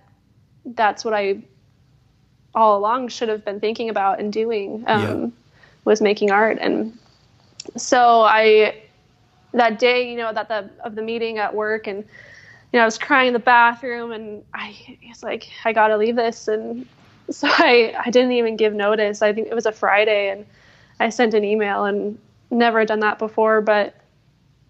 [0.65, 1.41] that's what I
[2.55, 5.29] all along should have been thinking about and doing um, yeah.
[5.85, 6.57] was making art.
[6.59, 6.97] And
[7.75, 8.81] so I,
[9.53, 12.03] that day, you know, that the of the meeting at work, and
[12.71, 16.15] you know, I was crying in the bathroom, and I was like, I gotta leave
[16.15, 16.85] this, and
[17.29, 19.21] so I I didn't even give notice.
[19.21, 20.45] I think it was a Friday, and
[20.99, 22.17] I sent an email, and
[22.51, 23.95] never done that before, but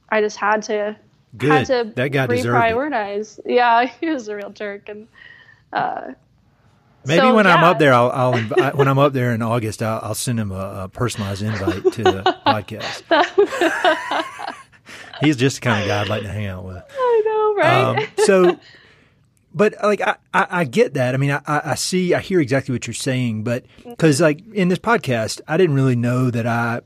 [0.09, 0.95] I just had to
[1.37, 1.49] Good.
[1.49, 3.39] had to that guy reprioritize.
[3.45, 5.07] Yeah, he was a real jerk, and
[5.73, 6.13] uh,
[7.05, 7.55] maybe so, when yeah.
[7.55, 10.39] I'm up there, I'll, I'll inv- when I'm up there in August, I'll, I'll send
[10.39, 13.03] him a, a, personalized invite to the podcast.
[15.21, 16.83] He's just the kind of guy I'd like to hang out with.
[16.89, 17.99] I know, right?
[17.99, 18.59] Um, so,
[19.53, 21.13] but like I, I, I, get that.
[21.13, 24.67] I mean, I, I see, I hear exactly what you're saying, but because like in
[24.67, 26.81] this podcast, I didn't really know that I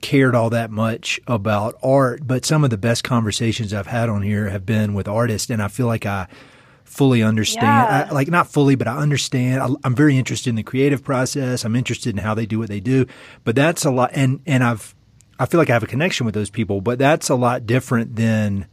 [0.00, 4.22] cared all that much about art, but some of the best conversations I've had on
[4.22, 6.26] here have been with artists, and I feel like I
[6.84, 7.64] fully understand.
[7.64, 8.08] Yeah.
[8.10, 9.62] I, like not fully, but I understand.
[9.62, 11.64] I, I'm very interested in the creative process.
[11.64, 13.06] I'm interested in how they do what they do,
[13.44, 14.10] but that's a lot.
[14.12, 14.94] And and I've
[15.42, 18.14] I feel like I have a connection with those people, but that's a lot different
[18.14, 18.66] than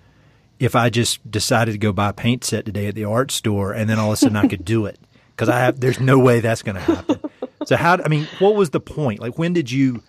[0.59, 3.73] if I just decided to go buy a paint set today at the art store
[3.73, 4.99] and then all of a sudden I could do it
[5.31, 5.79] because I have.
[5.79, 7.19] There's no way that's going to happen.
[7.65, 7.97] So how?
[8.03, 9.19] I mean, what was the point?
[9.19, 10.03] Like, when did you?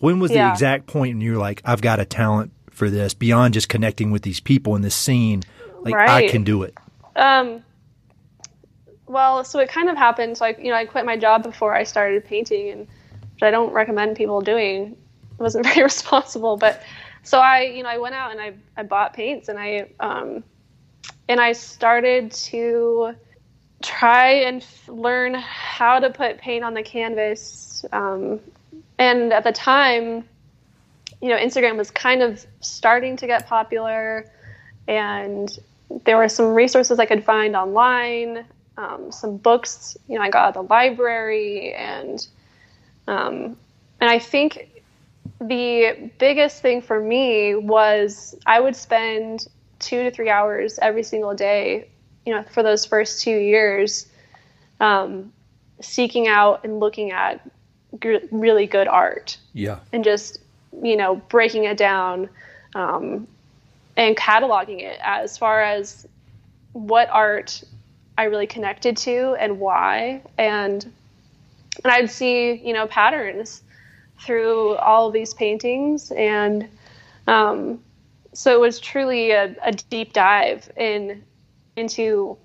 [0.00, 0.48] When was Yeah.
[0.48, 4.10] the exact point when you're like, I've got a talent for this beyond just connecting
[4.10, 5.42] with these people in this scene?
[5.80, 6.74] Like, I can do it.
[7.16, 7.62] Um,
[9.06, 10.36] well, so it kind of happened.
[10.36, 12.80] So I, you know, I quit my job before I started painting, and
[13.34, 14.96] which I don't recommend people doing.
[15.42, 16.82] Wasn't very responsible, but
[17.24, 20.42] so I, you know, I went out and I, I bought paints, and I, um,
[21.28, 23.14] and I started to
[23.82, 27.84] try and f- learn how to put paint on the canvas.
[27.92, 28.40] Um,
[28.98, 30.24] and at the time,
[31.20, 34.30] you know, Instagram was kind of starting to get popular,
[34.88, 35.58] and
[36.04, 38.44] there were some resources I could find online,
[38.76, 42.26] um, some books, you know, I got at the library, and
[43.06, 43.56] um,
[44.00, 44.71] and I think
[45.40, 49.46] the biggest thing for me was I would spend
[49.78, 51.88] two to three hours every single day,
[52.24, 54.06] you know, for those first two years,
[54.80, 55.32] um,
[55.80, 57.40] seeking out and looking at
[58.00, 59.36] g- really good art.
[59.52, 59.80] Yeah.
[59.92, 60.38] and just
[60.82, 62.28] you know breaking it down
[62.74, 63.26] um,
[63.96, 66.06] and cataloging it as far as
[66.72, 67.62] what art
[68.16, 70.22] I really connected to and why.
[70.38, 70.90] And
[71.84, 73.62] and I'd see you know patterns
[74.20, 76.68] through all these paintings and
[77.26, 77.82] um,
[78.32, 81.22] so it was truly a, a deep dive in
[81.76, 82.36] into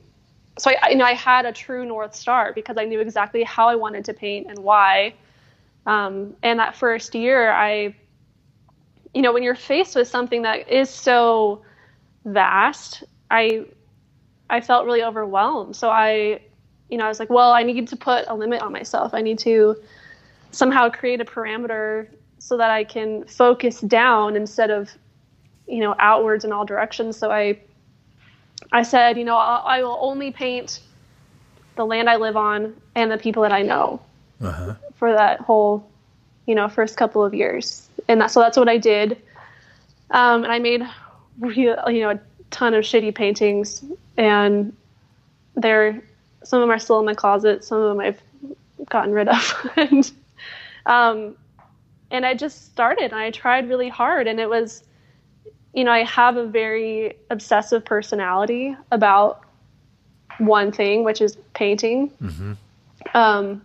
[0.58, 3.68] so I you know I had a true north star because I knew exactly how
[3.68, 5.14] I wanted to paint and why
[5.88, 7.96] um, and that first year, I,
[9.14, 11.64] you know, when you're faced with something that is so
[12.26, 13.66] vast, I,
[14.50, 15.78] I felt really overwhelmed.
[15.78, 16.42] So I,
[16.90, 19.14] you know, I was like, well, I need to put a limit on myself.
[19.14, 19.78] I need to
[20.52, 22.08] somehow create a parameter
[22.40, 24.90] so that I can focus down instead of,
[25.68, 27.18] you know, outwards in all directions.
[27.18, 27.60] So I,
[28.72, 30.82] I said, you know, I'll, I will only paint
[31.76, 34.00] the land I live on and the people that I know
[34.42, 34.74] Uh huh.
[34.96, 35.88] for that whole,
[36.46, 37.88] you know, first couple of years.
[38.08, 39.22] And that, so that's what I did.
[40.12, 40.84] Um, and I made,
[41.40, 43.84] real, you know, a ton of shitty paintings,
[44.16, 44.76] and
[45.56, 46.02] they're
[46.44, 47.66] some of them are still in my closet.
[47.66, 48.22] Some of them I've
[48.90, 50.10] gotten rid of, and
[50.88, 51.36] um,
[52.10, 53.12] and I just started.
[53.12, 54.84] And I tried really hard, and it was,
[55.74, 59.44] you know, I have a very obsessive personality about
[60.40, 62.10] one thing, which is painting.
[62.22, 62.54] Mm-hmm.
[63.14, 63.62] Um,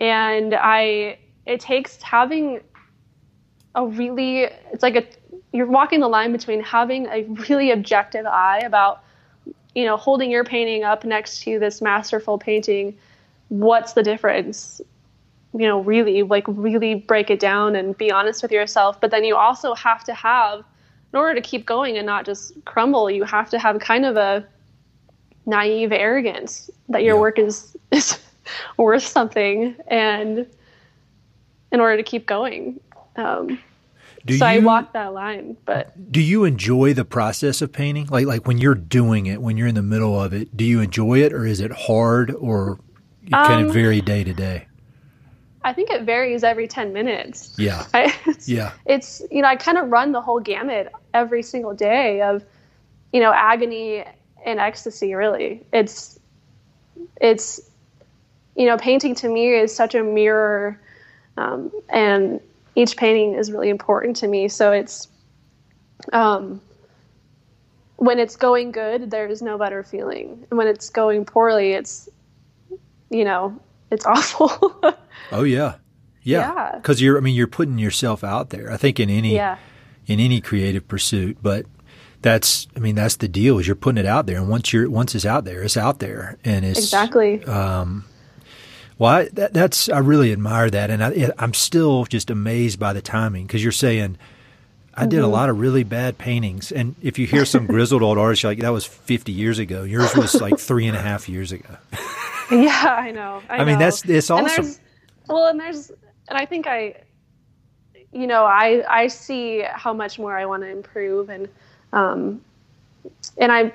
[0.00, 2.60] and I, it takes having
[3.74, 5.06] a really, it's like a,
[5.52, 9.02] you're walking the line between having a really objective eye about,
[9.74, 12.96] you know, holding your painting up next to this masterful painting.
[13.48, 14.80] What's the difference?
[15.58, 19.00] You know, really, like, really break it down and be honest with yourself.
[19.00, 20.60] But then you also have to have,
[21.12, 24.16] in order to keep going and not just crumble, you have to have kind of
[24.16, 24.46] a
[25.46, 27.20] naive arrogance that your Yeah.
[27.20, 28.18] work is, is
[28.76, 30.46] worth something and
[31.72, 32.80] in order to keep going.
[33.16, 33.58] Um,
[34.24, 35.56] Do so you, I walk that line.
[35.64, 38.06] But do you enjoy the process of painting?
[38.10, 40.80] Like like when you're doing it, when you're in the middle of it, do you
[40.80, 42.78] enjoy it, or is it hard, or
[43.22, 44.67] it kind um, of vary day to day?
[45.62, 47.54] I think it varies every 10 minutes.
[47.58, 47.86] Yeah.
[47.92, 48.72] I, it's, yeah.
[48.86, 52.44] It's, you know, I kind of run the whole gamut every single day of,
[53.12, 54.04] you know, agony
[54.44, 55.66] and ecstasy, really.
[55.72, 56.18] It's,
[57.20, 57.60] it's,
[58.56, 60.80] you know, painting to me is such a mirror,
[61.36, 62.40] um, and
[62.74, 64.48] each painting is really important to me.
[64.48, 65.08] So it's,
[66.12, 66.60] um,
[67.96, 70.46] when it's going good, there is no better feeling.
[70.50, 72.08] And when it's going poorly, it's,
[73.10, 74.80] you know, it's awful.
[75.32, 75.76] oh yeah,
[76.22, 76.72] yeah.
[76.76, 78.70] Because you're, I mean, you're putting yourself out there.
[78.70, 79.58] I think in any, yeah.
[80.06, 81.66] in any creative pursuit, but
[82.22, 84.90] that's, I mean, that's the deal is you're putting it out there, and once you're,
[84.90, 87.44] once it's out there, it's out there, and it's exactly.
[87.44, 88.04] Um,
[88.98, 92.92] well, I, that, that's I really admire that, and I, am still just amazed by
[92.92, 94.18] the timing because you're saying.
[94.94, 95.26] I did mm-hmm.
[95.26, 98.58] a lot of really bad paintings, and if you hear some grizzled old artist, like
[98.58, 99.84] that was 50 years ago.
[99.84, 101.76] Yours was like three and a half years ago.
[102.52, 103.42] yeah, I know.
[103.48, 104.64] I, I mean, that's it's awesome.
[104.64, 104.80] And
[105.28, 105.90] well, and there's,
[106.28, 107.02] and I think I,
[108.12, 111.48] you know, I I see how much more I want to improve, and
[111.92, 112.40] um,
[113.36, 113.72] and I,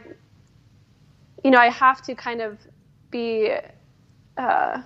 [1.43, 2.57] you know, I have to kind of
[3.11, 3.53] be,
[4.37, 4.81] uh,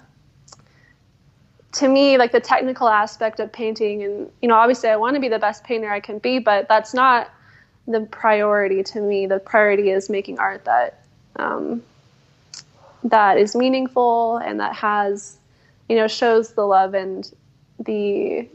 [1.73, 5.21] to me, like the technical aspect of painting, and you know, obviously, I want to
[5.21, 7.31] be the best painter I can be, but that's not
[7.87, 9.27] the priority to me.
[9.27, 11.03] The priority is making art that.
[11.37, 11.83] Um,
[13.03, 15.37] that is meaningful and that has,
[15.89, 17.31] you know, shows the love and
[17.79, 18.47] the,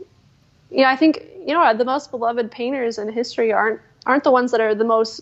[0.71, 4.33] you know, I think, you know, the most beloved painters in history aren't, aren't the
[4.33, 5.21] ones that are the most,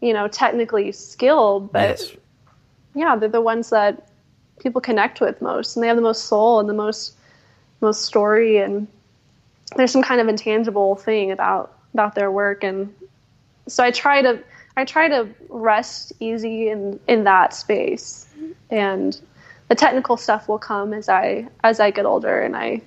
[0.00, 2.16] you know, technically skilled, but yes.
[2.94, 4.08] yeah, they're the ones that
[4.60, 7.14] people connect with most and they have the most soul and the most,
[7.80, 8.58] most story.
[8.58, 8.86] And
[9.76, 12.62] there's some kind of intangible thing about, about their work.
[12.62, 12.94] And
[13.66, 14.42] so I try to,
[14.76, 18.26] I try to rest easy in, in that space
[18.74, 19.18] and
[19.68, 22.82] the technical stuff will come as I as I get older and I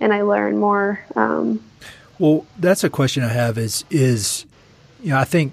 [0.00, 1.00] and I learn more.
[1.14, 1.64] Um,
[2.18, 3.56] well, that's a question I have.
[3.56, 4.44] Is is
[5.02, 5.52] you know I think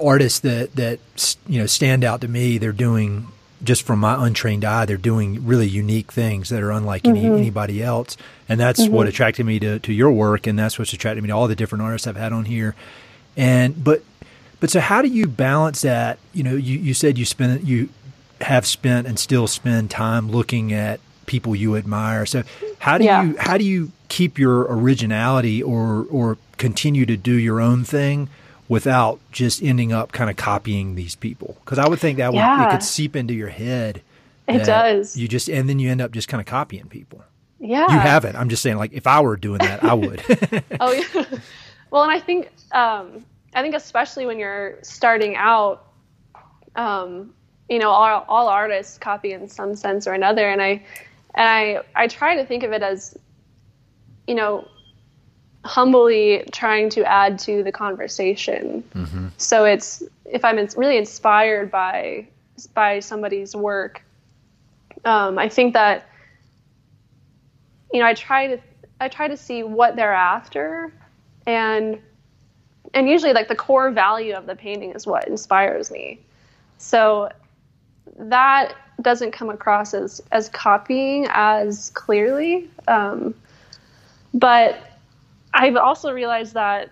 [0.00, 0.98] artists that that
[1.46, 2.58] you know stand out to me.
[2.58, 3.28] They're doing
[3.62, 7.16] just from my untrained eye, they're doing really unique things that are unlike mm-hmm.
[7.16, 8.16] any, anybody else,
[8.48, 8.94] and that's mm-hmm.
[8.94, 11.56] what attracted me to to your work, and that's what's attracted me to all the
[11.56, 12.74] different artists I've had on here.
[13.36, 14.02] And but
[14.60, 16.18] but so how do you balance that?
[16.32, 17.88] You know, you, you said you spent you
[18.40, 22.26] have spent and still spend time looking at people you admire.
[22.26, 22.42] So
[22.78, 23.22] how do yeah.
[23.22, 28.28] you how do you keep your originality or or continue to do your own thing
[28.68, 31.56] without just ending up kind of copying these people?
[31.64, 32.58] Because I would think that yeah.
[32.58, 34.02] would, it could seep into your head.
[34.48, 35.16] It does.
[35.16, 37.22] You just and then you end up just kind of copying people.
[37.60, 37.92] Yeah.
[37.92, 38.36] You haven't.
[38.36, 40.22] I'm just saying like if I were doing that, I would.
[40.80, 41.24] oh yeah.
[41.90, 45.88] Well, and I think um, I think especially when you're starting out
[46.76, 47.34] um,
[47.70, 50.48] you know all, all artists copy in some sense or another.
[50.48, 50.82] And i
[51.34, 53.16] and i i try to think of it as
[54.26, 54.68] you know
[55.64, 58.82] humbly trying to add to the conversation.
[58.94, 59.28] Mm-hmm.
[59.38, 62.26] so it's if i'm really inspired by
[62.74, 64.02] by somebody's work
[65.04, 66.08] um, i think that
[67.92, 68.60] you know i try to
[69.00, 70.92] i try to see what they're after.
[71.46, 71.98] And
[72.92, 76.20] and usually like the core value of the painting is what inspires me.
[76.78, 77.30] So
[78.18, 82.68] that doesn't come across as as copying as clearly.
[82.88, 83.34] Um,
[84.34, 84.78] but
[85.54, 86.90] I've also realized that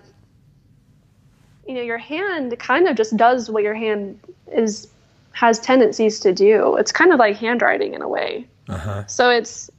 [1.66, 4.18] you know your hand kind of just does what your hand
[4.52, 4.88] is
[5.32, 6.76] has tendencies to do.
[6.76, 8.46] It's kind of like handwriting in a way.
[8.68, 9.06] Uh-huh.
[9.06, 9.70] So it's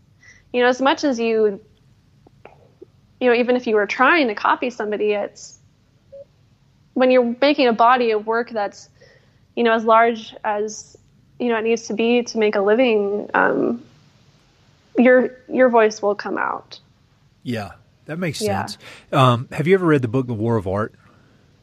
[0.53, 1.59] you know as much as you
[3.19, 5.59] you know even if you were trying to copy somebody, it's
[6.93, 8.89] when you're making a body of work that's
[9.55, 10.97] you know as large as
[11.39, 13.83] you know it needs to be to make a living, um,
[14.97, 16.79] your your voice will come out.
[17.43, 17.71] Yeah,
[18.05, 18.65] that makes yeah.
[18.65, 18.77] sense.
[19.11, 20.93] Um, have you ever read the book The War of Art?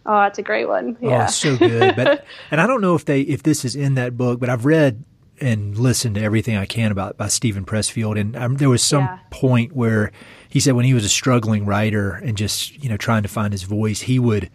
[0.07, 0.97] Oh, that's a great one.
[1.03, 1.97] Oh, yeah, oh, so good.
[1.97, 4.64] But and I don't know if they if this is in that book, but I've
[4.64, 5.05] read
[5.41, 9.05] and listened to everything I can about by Steven Pressfield, and um, there was some
[9.05, 9.18] yeah.
[9.31, 10.12] point where
[10.49, 13.53] he said when he was a struggling writer and just you know trying to find
[13.53, 14.51] his voice, he would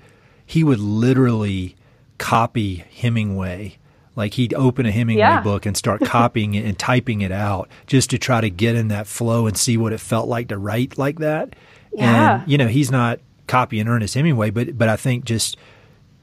[0.46, 1.76] he would literally
[2.18, 3.78] copy Hemingway
[4.16, 5.42] like he'd open a Hemingway yeah.
[5.42, 8.90] book and start copying it and typing it out just to try to get in
[8.90, 11.56] that flow and see what it felt like to write like that.
[11.94, 12.42] Yeah.
[12.42, 15.58] And you know, he's not copying Ernest Hemingway, but but I think just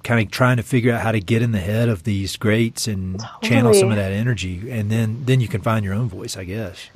[0.05, 2.87] kind of trying to figure out how to get in the head of these greats
[2.87, 3.49] and totally.
[3.49, 6.45] channel some of that energy and then then you can find your own voice, I
[6.45, 6.91] guess.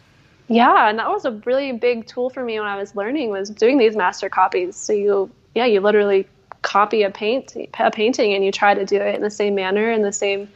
[0.49, 3.49] Yeah, and that was a really big tool for me when I was learning was
[3.49, 4.77] doing these master copies.
[4.77, 6.27] So you, yeah, you literally
[6.63, 9.91] copy a paint a painting and you try to do it in the same manner
[9.91, 10.49] in the same,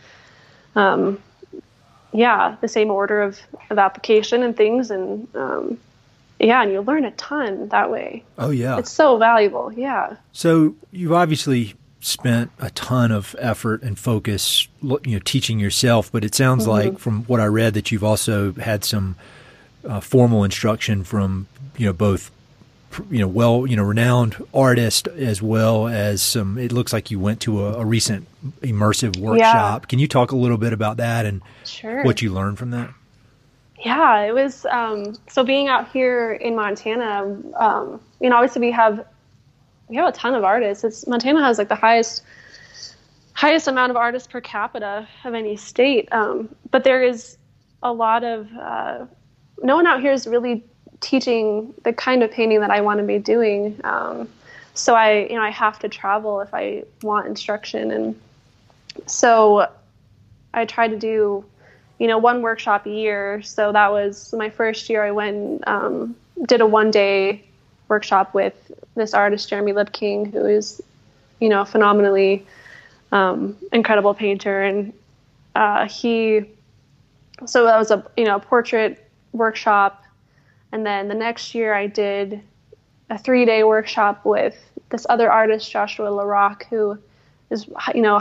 [0.77, 1.21] um,
[2.13, 3.39] yeah, the same order of,
[3.71, 5.79] of application and things, and um,
[6.39, 8.23] yeah, and you learn a ton that way.
[8.39, 9.73] Oh yeah, it's so valuable.
[9.73, 10.17] Yeah.
[10.33, 16.13] So you've obviously spent a ton of effort and focus, you know, teaching yourself.
[16.13, 16.71] But it sounds mm-hmm.
[16.71, 19.17] like from what I read that you've also had some
[19.85, 22.31] uh, formal instruction from you know both
[23.11, 26.59] you know well you know renowned artist as well as some.
[26.59, 28.27] It looks like you went to a, a recent
[28.63, 29.83] immersive workshop.
[29.83, 29.87] Yeah.
[29.87, 32.05] Can you talk a little bit about that and sure.
[32.05, 32.91] what you learned from that?
[33.85, 37.41] Yeah, it was um, so being out here in Montana.
[37.57, 39.05] Um, you know, obviously we have
[39.89, 40.85] we have a ton of artists.
[40.85, 42.23] It's Montana has like the highest
[43.35, 46.09] highest amount of artists per capita of any state.
[46.11, 47.37] Um, but there is
[47.83, 49.07] a lot of uh,
[49.63, 50.65] no one out here is really
[51.01, 53.81] teaching the kind of painting that I want to be doing.
[53.85, 54.29] Um,
[54.75, 58.21] so I, you know, I have to travel if I want instruction, and
[59.07, 59.71] so
[60.53, 61.45] I try to do,
[61.99, 63.43] you know, one workshop a year.
[63.43, 65.05] So that was my first year.
[65.05, 66.17] I went um,
[66.47, 67.43] did a one day
[67.89, 68.55] workshop with
[68.95, 70.83] this artist Jeremy Lipking, who is,
[71.41, 72.47] you know, phenomenally
[73.13, 74.93] um, incredible painter, and
[75.55, 76.45] uh, he.
[77.45, 80.03] So that was a you know portrait workshop,
[80.73, 82.41] and then the next year I did
[83.11, 84.57] a three day workshop with
[84.91, 86.99] this other artist Joshua LaRock, who
[87.51, 88.21] is you know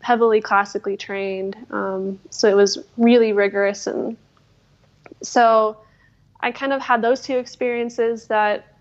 [0.00, 1.56] heavily classically trained.
[1.70, 4.16] Um, so it was really rigorous, and
[5.22, 5.76] so
[6.40, 8.76] I kind of had those two experiences that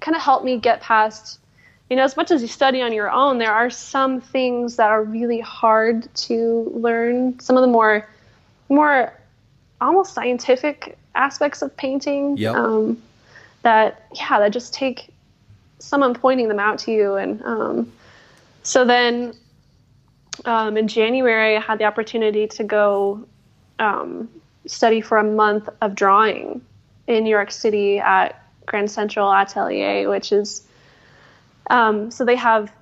[0.00, 1.38] kind of helped me get past
[1.88, 4.88] you know as much as you study on your own there are some things that
[4.90, 8.08] are really hard to learn some of the more
[8.68, 9.12] more
[9.80, 12.54] almost scientific aspects of painting yep.
[12.54, 13.00] um,
[13.62, 15.12] that yeah that just take
[15.78, 17.92] someone pointing them out to you and um,
[18.62, 19.32] so then
[20.44, 23.24] um, in january i had the opportunity to go
[23.78, 24.28] um,
[24.66, 26.60] study for a month of drawing
[27.06, 30.62] in new york city at Grand Central Atelier, which is
[31.70, 32.72] um, so they have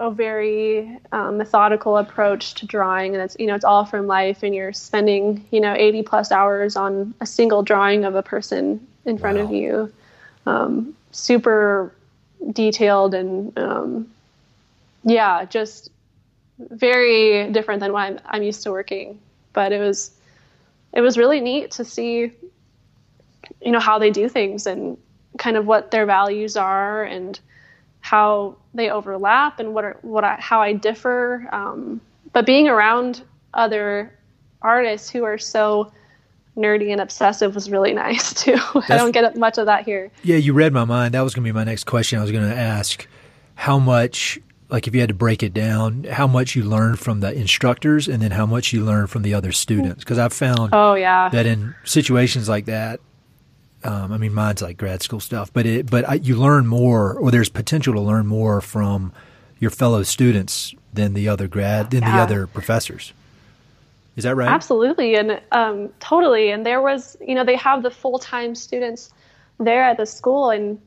[0.00, 4.42] a very um, methodical approach to drawing, and it's you know it's all from life,
[4.42, 8.84] and you're spending you know 80 plus hours on a single drawing of a person
[9.04, 9.44] in front wow.
[9.44, 9.92] of you,
[10.46, 11.94] um, super
[12.52, 14.10] detailed and um,
[15.04, 15.90] yeah, just
[16.58, 19.18] very different than what I'm, I'm used to working.
[19.52, 20.10] But it was
[20.94, 22.32] it was really neat to see
[23.60, 24.96] you know how they do things and
[25.38, 27.38] kind of what their values are and
[28.00, 31.48] how they overlap and what are, what I, how I differ.
[31.52, 32.00] Um,
[32.32, 33.22] but being around
[33.54, 34.16] other
[34.62, 35.92] artists who are so
[36.56, 38.56] nerdy and obsessive was really nice too.
[38.74, 40.10] I don't get much of that here.
[40.22, 41.14] Yeah, you read my mind.
[41.14, 42.18] That was going to be my next question.
[42.18, 43.06] I was going to ask
[43.54, 44.38] how much,
[44.68, 48.08] like, if you had to break it down, how much you learned from the instructors
[48.08, 50.02] and then how much you learned from the other students.
[50.04, 53.00] Because I've found oh yeah that in situations like that,
[53.82, 57.14] um, I mean, mine's like grad school stuff, but it, but I, you learn more,
[57.14, 59.12] or there's potential to learn more from
[59.58, 62.16] your fellow students than the other grad than yeah.
[62.16, 63.12] the other professors.
[64.16, 64.48] Is that right?
[64.48, 66.50] Absolutely, and um, totally.
[66.50, 69.10] And there was, you know, they have the full time students
[69.58, 70.78] there at the school, and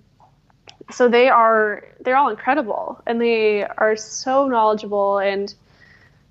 [0.91, 5.53] so they are they're all incredible, and they are so knowledgeable and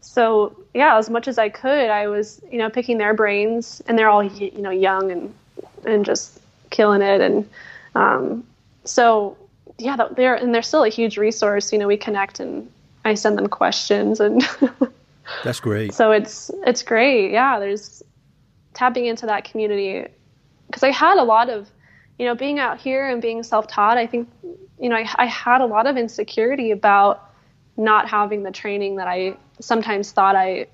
[0.03, 3.97] so yeah as much as i could i was you know picking their brains and
[3.97, 5.33] they're all you know young and
[5.87, 6.41] and just
[6.73, 7.20] killing it.
[7.20, 7.49] And
[7.95, 8.45] um,
[8.85, 9.37] so,
[9.79, 11.73] yeah, they're and they're still a huge resource.
[11.73, 12.68] You know, we connect and
[13.05, 14.43] I send them questions and.
[15.45, 15.95] That's great.
[15.95, 17.31] So it's it's great.
[17.31, 18.03] Yeah, there's
[18.75, 20.09] tapping into that community
[20.66, 21.70] because I had a lot of,
[22.18, 23.97] you know, being out here and being self-taught.
[23.99, 24.29] I think,
[24.81, 27.31] you know, I, I had a lot of insecurity about
[27.77, 30.66] not having the training that I sometimes thought I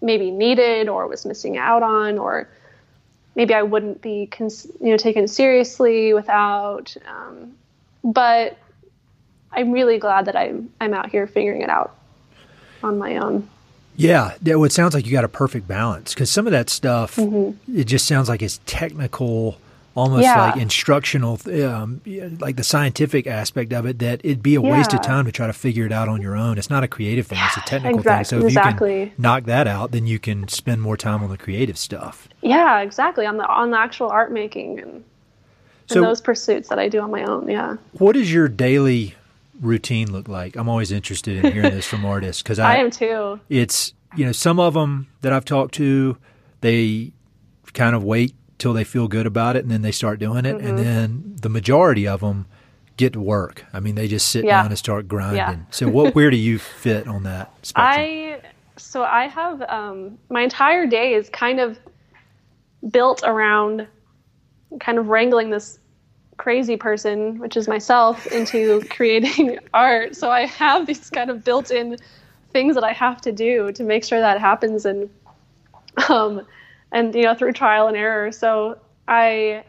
[0.00, 2.48] maybe needed or was missing out on or
[3.38, 6.94] maybe I wouldn't be cons- you know taken seriously without.
[7.08, 7.54] Um,
[8.04, 8.58] but
[9.52, 11.96] I'm really glad that I'm I'm out here figuring it out
[12.82, 13.48] on my own.
[13.96, 17.16] Yeah, well, it sounds like you got a perfect balance because some of that stuff
[17.16, 17.78] mm-hmm.
[17.78, 19.58] it just sounds like it's technical
[19.98, 20.50] almost yeah.
[20.50, 22.00] like instructional, um,
[22.38, 24.70] like the scientific aspect of it, that it'd be a yeah.
[24.70, 26.56] waste of time to try to figure it out on your own.
[26.56, 28.24] It's not a creative thing; it's a technical exactly.
[28.24, 28.40] thing.
[28.40, 29.00] So if exactly.
[29.00, 32.28] you can knock that out, then you can spend more time on the creative stuff.
[32.42, 35.04] Yeah, exactly on the on the actual art making and,
[35.88, 37.48] so, and those pursuits that I do on my own.
[37.48, 37.76] Yeah.
[37.92, 39.16] What does your daily
[39.60, 40.54] routine look like?
[40.54, 43.40] I'm always interested in hearing this from artists because I, I am too.
[43.48, 46.16] It's you know some of them that I've talked to,
[46.60, 47.12] they
[47.74, 50.56] kind of wait till they feel good about it, and then they start doing it,
[50.56, 50.66] mm-hmm.
[50.66, 52.46] and then the majority of them
[52.96, 53.64] get to work.
[53.72, 54.62] I mean, they just sit yeah.
[54.62, 55.36] down and start grinding.
[55.36, 55.56] Yeah.
[55.70, 57.52] so, what where do you fit on that?
[57.62, 58.02] Spectrum?
[58.04, 58.40] I
[58.76, 61.78] so I have um, my entire day is kind of
[62.90, 63.86] built around
[64.80, 65.78] kind of wrangling this
[66.36, 70.14] crazy person, which is myself, into creating art.
[70.16, 71.96] So I have these kind of built-in
[72.52, 75.10] things that I have to do to make sure that happens, and
[76.08, 76.46] um,
[76.92, 78.32] and you know through trial and error.
[78.32, 79.64] So I,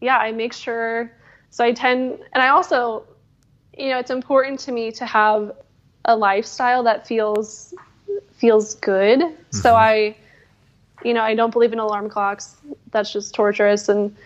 [0.00, 1.12] yeah, I make sure
[1.52, 3.04] so I tend, and I also,
[3.76, 5.52] you know, it's important to me to have
[6.06, 7.74] a lifestyle that feels
[8.32, 9.20] feels good.
[9.20, 9.56] Mm-hmm.
[9.58, 10.16] So I,
[11.04, 12.56] you know, I don't believe in alarm clocks.
[12.90, 13.90] That's just torturous.
[13.90, 14.16] And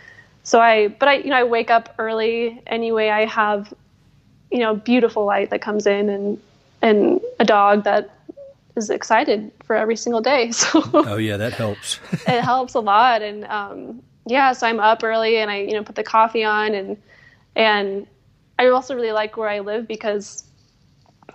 [0.44, 3.08] so I, but I, you know, I wake up early anyway.
[3.08, 3.74] I have,
[4.52, 6.40] you know, beautiful light that comes in and
[6.80, 8.15] and a dog that
[8.76, 10.50] is excited for every single day.
[10.52, 11.98] So oh yeah, that helps.
[12.12, 13.22] it helps a lot.
[13.22, 16.74] And um, yeah, so I'm up early and I, you know, put the coffee on
[16.74, 16.96] and
[17.54, 18.06] and
[18.58, 20.44] I also really like where I live because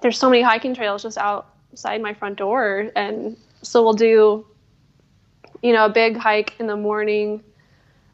[0.02, 2.92] there's so many hiking trails just outside my front door.
[2.96, 4.46] And so we'll do,
[5.62, 7.44] you know, a big hike in the morning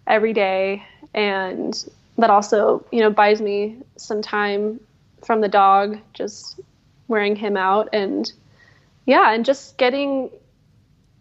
[0.06, 0.84] every day.
[1.14, 1.86] And
[2.18, 4.80] that also, you know, buys me some time
[5.24, 6.60] from the dog, just
[7.08, 7.90] wearing him out.
[7.94, 8.32] And
[9.08, 10.30] yeah, and just getting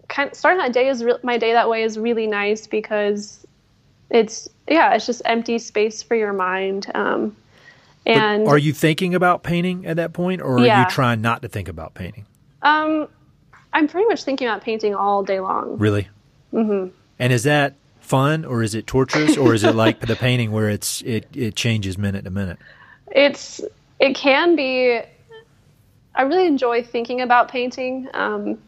[0.09, 3.47] kind of starting that day is re- my day that way is really nice because
[4.11, 6.91] it's yeah, it's just empty space for your mind.
[6.95, 7.35] Um,
[8.05, 10.85] and but are you thinking about painting at that point, or are yeah.
[10.85, 12.27] you trying not to think about painting?
[12.63, 13.09] Um,
[13.73, 15.79] I'm pretty much thinking about painting all day long.
[15.79, 16.09] Really?
[16.53, 16.89] Mm-hmm.
[17.19, 20.69] And is that fun, or is it torturous, or is it like the painting where
[20.69, 22.59] it's it it changes minute to minute?
[23.13, 23.61] It's
[24.01, 25.03] it can be.
[26.17, 28.09] I really enjoy thinking about painting.
[28.15, 28.59] Um,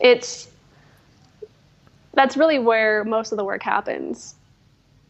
[0.00, 0.48] it's
[2.14, 4.34] that's really where most of the work happens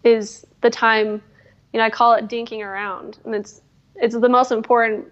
[0.04, 1.20] is the time
[1.72, 3.60] you know i call it dinking around and it's
[3.96, 5.06] it's the most important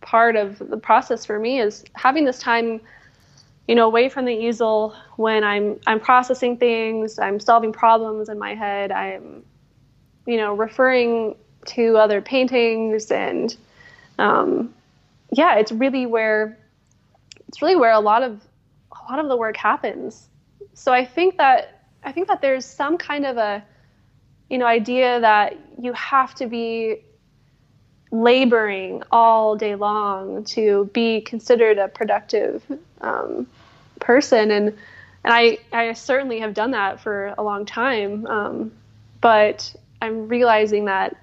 [0.00, 2.80] part of the process for me is having this time
[3.68, 8.38] you know away from the easel when i'm i'm processing things i'm solving problems in
[8.38, 9.42] my head i'm
[10.26, 11.34] you know referring
[11.66, 13.56] to other paintings and
[14.18, 14.72] um,
[15.32, 16.58] yeah it's really where
[17.50, 18.40] it's really where a lot of
[18.92, 20.28] a lot of the work happens.
[20.74, 23.64] So I think that I think that there's some kind of a
[24.48, 27.02] you know idea that you have to be
[28.12, 32.62] laboring all day long to be considered a productive
[33.00, 33.48] um,
[33.98, 34.52] person.
[34.52, 34.78] And
[35.24, 38.26] and I, I certainly have done that for a long time.
[38.26, 38.72] Um,
[39.20, 41.16] but I'm realizing that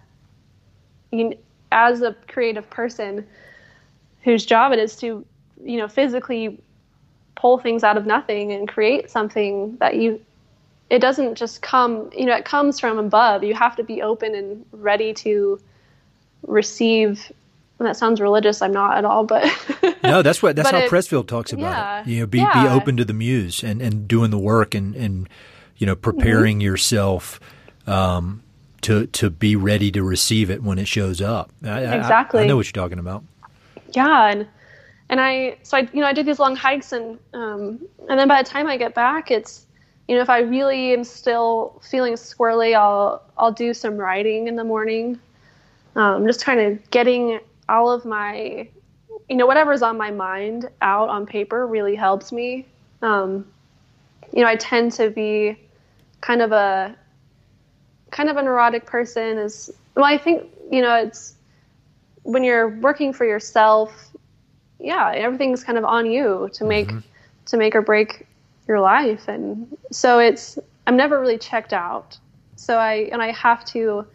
[1.11, 1.35] you,
[1.71, 3.25] as a creative person
[4.23, 5.25] whose job it is to
[5.63, 6.59] you know physically
[7.35, 10.23] pull things out of nothing and create something that you
[10.89, 13.43] it doesn't just come you know it comes from above.
[13.43, 15.59] You have to be open and ready to
[16.43, 17.31] receive
[17.79, 19.43] and that sounds religious i'm not at all but
[20.03, 22.63] no that's what that's how it, pressfield talks about yeah, it you know be, yeah.
[22.63, 25.27] be open to the muse and and doing the work and and
[25.77, 26.65] you know preparing mm-hmm.
[26.65, 27.39] yourself
[27.87, 28.43] um,
[28.81, 31.51] to to be ready to receive it when it shows up.
[31.63, 33.23] I, exactly I, I know what you're talking about
[33.93, 34.47] yeah and
[35.09, 37.79] and I so I you know I did these long hikes and um,
[38.09, 39.65] and then by the time I get back it's
[40.07, 44.55] you know if I really am still feeling squirrely I'll I'll do some writing in
[44.55, 45.19] the morning.
[45.95, 48.67] Um, just kind of getting all of my
[49.29, 52.65] you know whatever's on my mind out on paper really helps me.
[53.01, 53.47] Um,
[54.33, 55.57] you know I tend to be
[56.21, 56.95] kind of a
[58.11, 61.36] kind of a neurotic person is well I think you know it's
[62.27, 64.11] when you're working for yourself
[64.79, 66.99] yeah, everything's kind of on you to make mm-hmm.
[67.47, 68.27] to make or break
[68.67, 72.17] your life, and so it's I'm never really checked out.
[72.55, 74.05] So I and I have to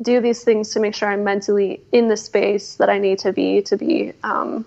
[0.00, 3.32] do these things to make sure I'm mentally in the space that I need to
[3.32, 4.64] be to be um,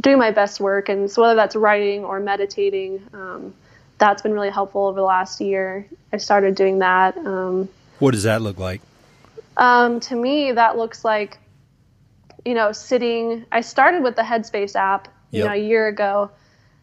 [0.00, 0.88] doing my best work.
[0.88, 3.54] And so whether that's writing or meditating, um,
[3.98, 5.86] that's been really helpful over the last year.
[6.10, 7.18] I started doing that.
[7.18, 8.80] Um, what does that look like?
[9.58, 11.36] Um, to me, that looks like
[12.44, 13.44] you know, sitting.
[13.52, 15.48] I started with the Headspace app, you yep.
[15.48, 16.30] know, a year ago,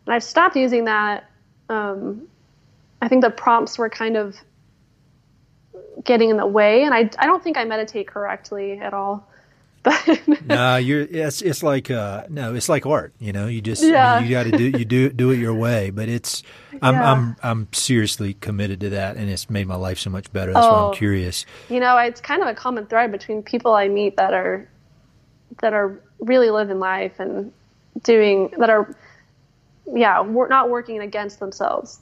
[0.06, 1.30] and I've stopped using that.
[1.70, 2.28] Um,
[3.02, 4.36] I think the prompts were kind of
[6.04, 9.28] getting in the way, and I I don't think I meditate correctly at all.
[9.82, 13.14] But no, you're it's it's like uh, no, it's like art.
[13.18, 14.16] You know, you just yeah.
[14.16, 15.90] I mean, you got to do you do do it your way.
[15.90, 16.44] But it's
[16.82, 17.12] I'm yeah.
[17.12, 20.52] I'm I'm seriously committed to that, and it's made my life so much better.
[20.52, 20.94] That's oh, why I'm oh.
[20.94, 21.46] curious.
[21.70, 24.68] You know, it's kind of a common thread between people I meet that are
[25.62, 27.52] that are really living life and
[28.04, 28.96] doing that are
[29.94, 32.00] yeah we're not working against themselves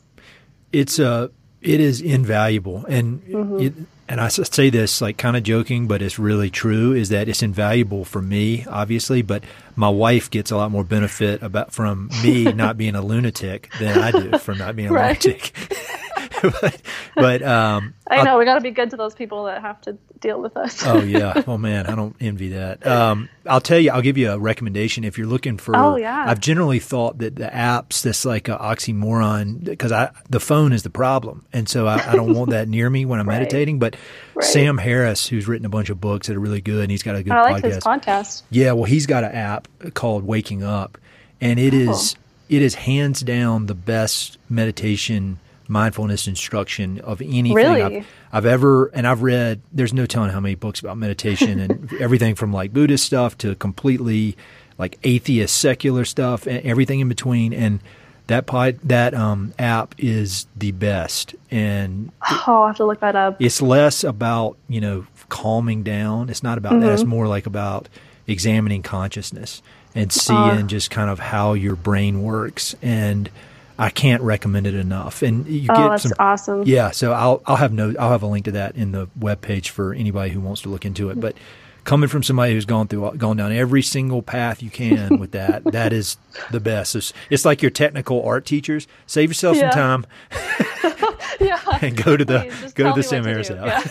[0.71, 1.31] it's a
[1.61, 3.59] It is invaluable, and mm-hmm.
[3.59, 3.73] it,
[4.07, 6.93] and I say this like kind of joking, but it's really true.
[6.93, 9.43] Is that it's invaluable for me, obviously, but
[9.75, 13.97] my wife gets a lot more benefit about from me not being a lunatic than
[13.97, 15.25] I do from not being a right.
[15.25, 15.51] lunatic.
[16.61, 16.81] but,
[17.15, 19.79] but um, I know I'll, we got to be good to those people that have
[19.81, 20.85] to deal with us.
[20.85, 22.85] oh yeah, oh man, I don't envy that.
[22.85, 25.75] Um, I'll tell you, I'll give you a recommendation if you're looking for.
[25.75, 26.25] Oh yeah.
[26.27, 30.83] I've generally thought that the apps that's like an oxymoron because I the phone is
[30.83, 33.39] the problem, and so I, I don't want that near me when I'm right.
[33.39, 33.79] meditating.
[33.79, 33.95] But
[34.35, 34.45] right.
[34.45, 37.15] Sam Harris, who's written a bunch of books that are really good, and he's got
[37.15, 37.73] a good I like podcast.
[37.73, 38.43] his podcast.
[38.49, 40.97] Yeah, well, he's got an app called Waking Up,
[41.41, 41.91] and it oh.
[41.91, 42.15] is
[42.49, 45.39] it is hands down the best meditation
[45.69, 47.81] mindfulness instruction of anything really?
[47.81, 49.61] I've, I've, ever and I've read.
[49.71, 53.55] There's no telling how many books about meditation and everything from like Buddhist stuff to
[53.55, 54.37] completely
[54.77, 57.53] like atheist secular stuff and everything in between.
[57.53, 57.79] And
[58.27, 61.35] that pod, that um, app is the best.
[61.49, 63.41] And oh, I'll have to look that up.
[63.41, 66.29] It's less about you know calming down.
[66.29, 66.81] It's not about mm-hmm.
[66.81, 66.93] that.
[66.93, 67.11] It's mm-hmm.
[67.11, 67.89] more like about
[68.27, 69.61] examining consciousness
[69.95, 73.29] and seeing uh, just kind of how your brain works and
[73.77, 75.21] I can't recommend it enough.
[75.21, 76.63] And you oh, get that's some, awesome.
[76.65, 79.41] Yeah, so I'll I'll have no I'll have a link to that in the web
[79.41, 81.19] page for anybody who wants to look into it.
[81.19, 81.35] But
[81.83, 85.63] coming from somebody who's gone through gone down every single path you can with that,
[85.71, 86.17] that is
[86.51, 86.95] the best.
[86.95, 88.87] It's, it's like your technical art teachers.
[89.05, 89.69] Save yourself yeah.
[89.69, 90.05] some time.
[91.39, 91.59] yeah.
[91.81, 93.83] and go to the Please, go to the Sam Harris yeah.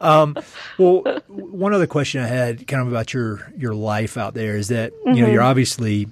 [0.00, 0.36] um,
[0.78, 4.68] well, one other question I had, kind of about your your life out there, is
[4.68, 5.14] that mm-hmm.
[5.14, 5.50] you know you're mm-hmm.
[5.50, 6.08] obviously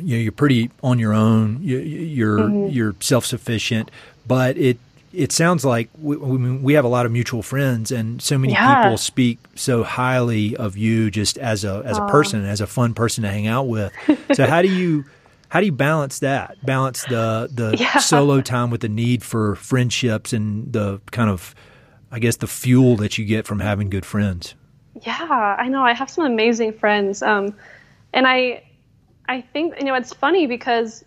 [0.00, 1.58] you know, you're pretty on your own.
[1.62, 2.68] You, you're mm-hmm.
[2.68, 3.90] you're self sufficient,
[4.26, 4.78] but it
[5.12, 8.82] it sounds like we, we, have a lot of mutual friends, and so many yeah.
[8.82, 12.94] people speak so highly of you just as a as a person, as a fun
[12.94, 13.92] person to hang out with.
[14.32, 15.04] so how do you
[15.48, 16.56] how do you balance that?
[16.64, 17.98] Balance the the yeah.
[17.98, 21.54] solo time with the need for friendships and the kind of
[22.10, 24.54] I guess the fuel that you get from having good friends.
[25.02, 25.82] Yeah, I know.
[25.82, 27.54] I have some amazing friends, um,
[28.12, 28.62] and I
[29.32, 31.04] I think you know it's funny because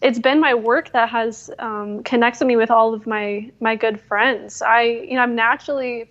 [0.00, 4.00] it's been my work that has um, connected me with all of my my good
[4.00, 4.62] friends.
[4.62, 6.08] I you know I'm naturally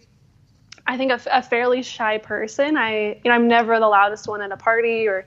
[0.86, 2.76] I think a, a, fairly shy person.
[2.76, 5.26] I you know I'm never the loudest one at a party or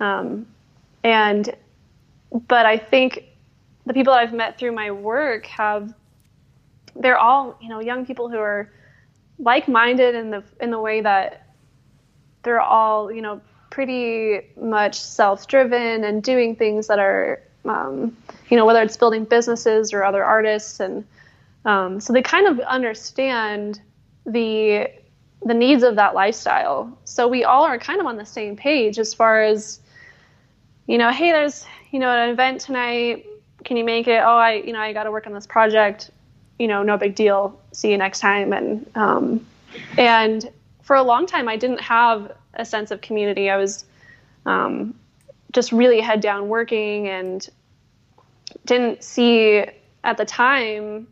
[0.00, 0.46] um,
[1.02, 1.56] and
[2.46, 3.24] but I think
[3.86, 5.94] the people that I've met through my work have
[6.94, 8.70] they're all you know young people who are
[9.38, 11.46] like-minded in the in the way that
[12.42, 13.40] they're all you know
[13.72, 18.14] pretty much self-driven and doing things that are um,
[18.50, 20.78] you know whether it's building businesses or other artists.
[20.78, 21.04] And
[21.64, 23.80] um, so they kind of understand
[24.26, 24.90] the
[25.44, 26.96] the needs of that lifestyle.
[27.04, 29.80] So we all are kind of on the same page as far as
[30.86, 33.26] you know hey there's you know an event tonight.
[33.64, 34.20] Can you make it?
[34.22, 36.10] Oh i you know i got to work on this project.
[36.58, 37.58] You know no big deal.
[37.72, 38.52] See you next time.
[38.52, 39.46] And um,
[39.96, 40.50] and
[40.82, 43.50] for a long time i didn't have a sense of community.
[43.50, 43.84] I was
[44.46, 44.94] um,
[45.52, 47.48] just really head down working and
[48.64, 49.64] didn't see
[50.04, 51.06] at the time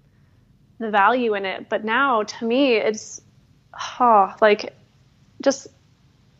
[0.78, 1.68] the value in it.
[1.68, 3.20] But now to me, it's
[4.00, 4.74] oh, like
[5.42, 5.68] just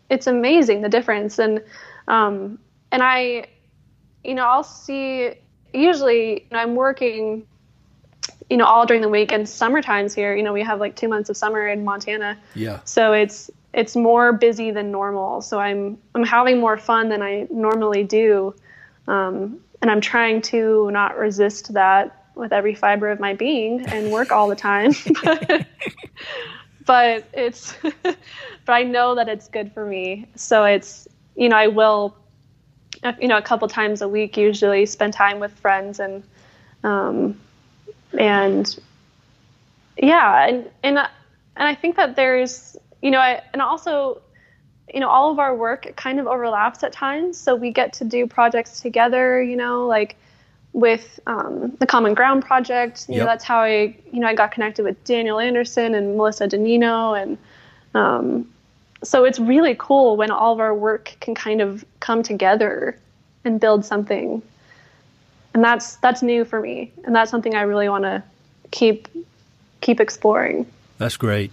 [0.09, 1.39] it's amazing the difference.
[1.39, 1.63] And
[2.09, 2.59] um,
[2.91, 3.47] and I,
[4.25, 5.33] you know, I'll see
[5.73, 7.47] usually you know, I'm working
[8.49, 10.97] you know all during the week and summer times here you know we have like
[10.97, 15.43] two months of summer in montana yeah so it's it's more busy than normal.
[15.43, 18.55] So I'm I'm having more fun than I normally do,
[19.07, 24.11] um, and I'm trying to not resist that with every fiber of my being and
[24.11, 24.93] work all the time.
[26.87, 28.19] but it's but
[28.69, 30.27] I know that it's good for me.
[30.35, 31.07] So it's
[31.37, 32.17] you know I will
[33.21, 36.23] you know a couple times a week usually spend time with friends and
[36.83, 37.39] um,
[38.19, 38.79] and
[39.97, 44.21] yeah and and and I think that there's you know, I, and also,
[44.93, 47.39] you know, all of our work kind of overlaps at times.
[47.39, 50.17] So we get to do projects together, you know, like
[50.73, 53.07] with um, the Common Ground Project.
[53.09, 53.21] You yep.
[53.21, 57.21] know, that's how I, you know, I got connected with Daniel Anderson and Melissa Danino.
[57.21, 57.39] And
[57.95, 58.51] um,
[59.03, 62.99] so it's really cool when all of our work can kind of come together
[63.45, 64.43] and build something.
[65.55, 68.23] And that's that's new for me, and that's something I really want to
[68.71, 69.09] keep
[69.81, 70.65] keep exploring.
[70.99, 71.51] That's great.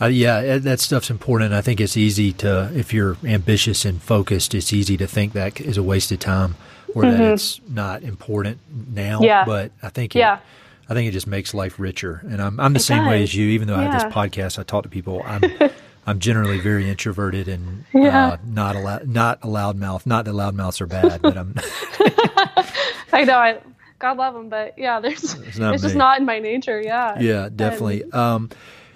[0.00, 1.54] Uh, yeah, that stuff's important.
[1.54, 5.60] I think it's easy to, if you're ambitious and focused, it's easy to think that
[5.60, 6.54] is a waste of time
[6.94, 7.18] or mm-hmm.
[7.18, 8.58] that it's not important
[8.94, 9.20] now.
[9.22, 9.44] Yeah.
[9.44, 10.40] But I think, it, yeah.
[10.88, 12.20] I think it just makes life richer.
[12.24, 13.08] And I'm, I'm the it same does.
[13.08, 13.48] way as you.
[13.48, 13.88] Even though yeah.
[13.88, 15.22] I have this podcast, I talk to people.
[15.24, 15.42] I'm,
[16.06, 18.28] I'm generally very introverted and yeah.
[18.28, 20.06] uh, not a not a loudmouth.
[20.06, 21.54] Not that loudmouths are bad, but I'm.
[23.12, 23.36] I know.
[23.36, 23.58] I
[23.98, 26.80] God love them, but yeah, there's it's, it's just not in my nature.
[26.80, 27.18] Yeah.
[27.18, 28.04] Yeah, definitely.
[28.12, 28.50] Um,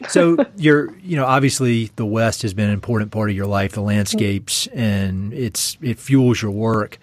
[0.09, 3.73] so you're, you know, obviously the West has been an important part of your life,
[3.73, 6.99] the landscapes, and it's it fuels your work.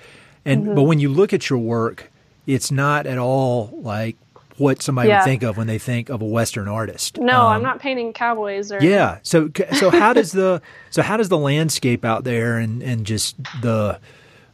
[0.45, 0.75] And mm-hmm.
[0.75, 2.11] but when you look at your work,
[2.45, 4.15] it's not at all like
[4.57, 5.19] what somebody yeah.
[5.19, 7.17] would think of when they think of a Western artist.
[7.19, 8.81] No, um, I'm not painting cowboys or.
[8.81, 9.19] Yeah.
[9.23, 13.37] So so how does the so how does the landscape out there and and just
[13.61, 13.99] the,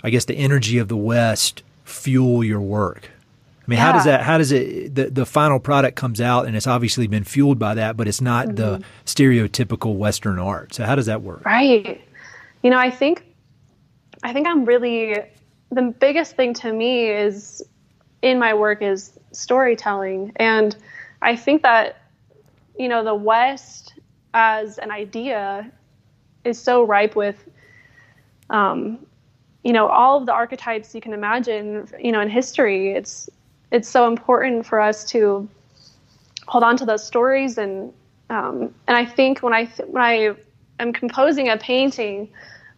[0.03, 3.09] I guess the energy of the West fuel your work?
[3.65, 3.85] I mean, yeah.
[3.85, 4.21] how does that?
[4.21, 4.93] How does it?
[4.93, 8.19] The the final product comes out, and it's obviously been fueled by that, but it's
[8.19, 8.55] not mm-hmm.
[8.55, 10.73] the stereotypical Western art.
[10.73, 11.45] So how does that work?
[11.45, 12.01] Right.
[12.61, 13.25] You know, I think,
[14.21, 15.15] I think I'm really
[15.71, 17.63] the biggest thing to me is
[18.21, 20.75] in my work is storytelling, and
[21.21, 22.01] I think that
[22.77, 23.93] you know the West
[24.33, 25.71] as an idea
[26.43, 27.47] is so ripe with
[28.49, 29.05] um,
[29.63, 33.29] you know all of the archetypes you can imagine you know in history it's
[33.73, 35.49] it's so important for us to
[36.47, 37.57] hold on to those stories.
[37.57, 37.91] And
[38.29, 40.35] um, and I think when I th- when I
[40.79, 42.29] am composing a painting,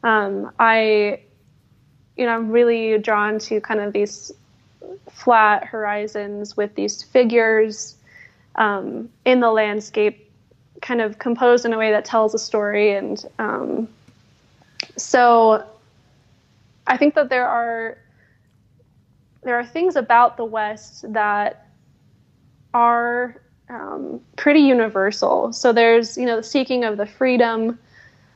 [0.03, 1.19] um, I
[2.17, 4.31] you know I'm really drawn to kind of these
[5.11, 7.95] flat horizons with these figures
[8.55, 10.31] um, in the landscape,
[10.81, 13.89] kind of composed in a way that tells a story, and um,
[14.95, 15.65] so
[16.87, 17.97] I think that there are
[19.45, 21.67] there are things about the West that
[22.73, 25.53] are um, pretty universal.
[25.53, 27.79] So there's, you know, the seeking of the freedom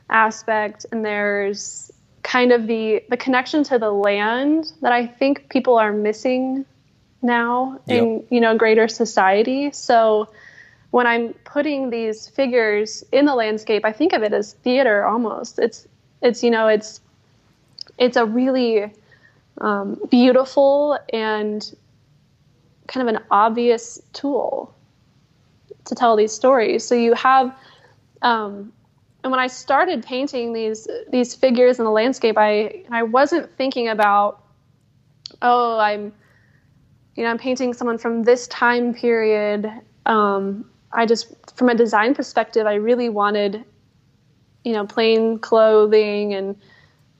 [0.08, 1.90] aspect, and there's
[2.22, 6.66] kind of the the connection to the land that I think people are missing
[7.22, 8.02] now yep.
[8.02, 9.70] in you know greater society.
[9.72, 10.28] So
[10.90, 15.58] when I'm putting these figures in the landscape, I think of it as theater almost.
[15.58, 15.86] It's
[16.22, 17.00] it's you know it's
[17.98, 18.92] it's a really
[19.60, 21.74] um, beautiful and
[22.86, 24.74] kind of an obvious tool
[25.84, 26.84] to tell these stories.
[26.84, 27.56] So you have,
[28.22, 28.72] um,
[29.22, 33.88] and when I started painting these these figures in the landscape, I I wasn't thinking
[33.88, 34.42] about,
[35.42, 36.12] oh, I'm,
[37.16, 39.70] you know, I'm painting someone from this time period.
[40.06, 43.64] Um, I just, from a design perspective, I really wanted,
[44.64, 46.56] you know, plain clothing and,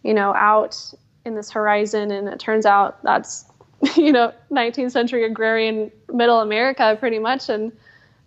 [0.02, 0.92] you know, out
[1.24, 3.44] in this horizon and it turns out that's
[3.96, 7.72] you know 19th century agrarian middle america pretty much and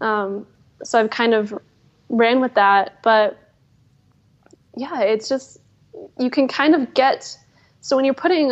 [0.02, 0.46] um,
[0.84, 1.58] so i've kind of
[2.10, 3.38] ran with that but
[4.76, 5.60] yeah it's just
[6.20, 7.38] you can kind of get
[7.82, 8.52] so when you're putting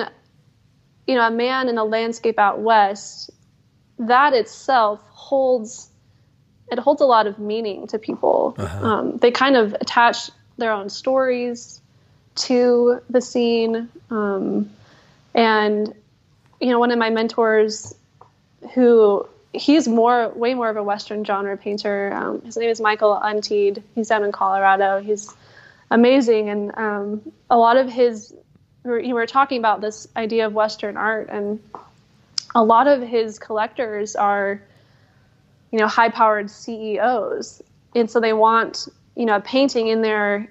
[1.07, 3.29] you know a man in a landscape out west
[3.99, 5.89] that itself holds
[6.71, 8.85] it holds a lot of meaning to people uh-huh.
[8.85, 11.80] um, they kind of attach their own stories
[12.35, 13.89] to the scene.
[14.09, 14.69] Um,
[15.33, 15.93] and,
[16.59, 17.93] you know, one of my mentors
[18.73, 22.13] who he's more, way more of a Western genre painter.
[22.13, 23.81] Um, his name is Michael Untiedt.
[23.95, 25.01] He's down in Colorado.
[25.01, 25.33] He's
[25.89, 26.49] amazing.
[26.49, 28.33] And um, a lot of his,
[28.83, 31.59] we were, talking about this idea of Western art, and
[32.55, 34.61] a lot of his collectors are,
[35.71, 37.61] you know, high powered CEOs.
[37.93, 40.49] And so they want, you know, a painting in their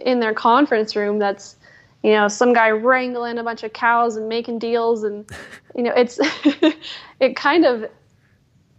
[0.00, 1.56] in their conference room that's
[2.02, 5.28] you know some guy wrangling a bunch of cows and making deals and
[5.74, 6.18] you know it's
[7.20, 7.88] it kind of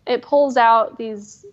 [0.05, 1.45] it pulls out these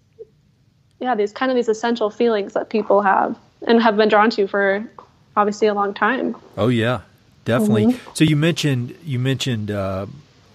[1.01, 4.47] yeah these kind of these essential feelings that people have and have been drawn to
[4.47, 4.89] for
[5.37, 7.01] obviously a long time oh yeah
[7.45, 8.11] definitely mm-hmm.
[8.15, 10.07] so you mentioned you mentioned uh,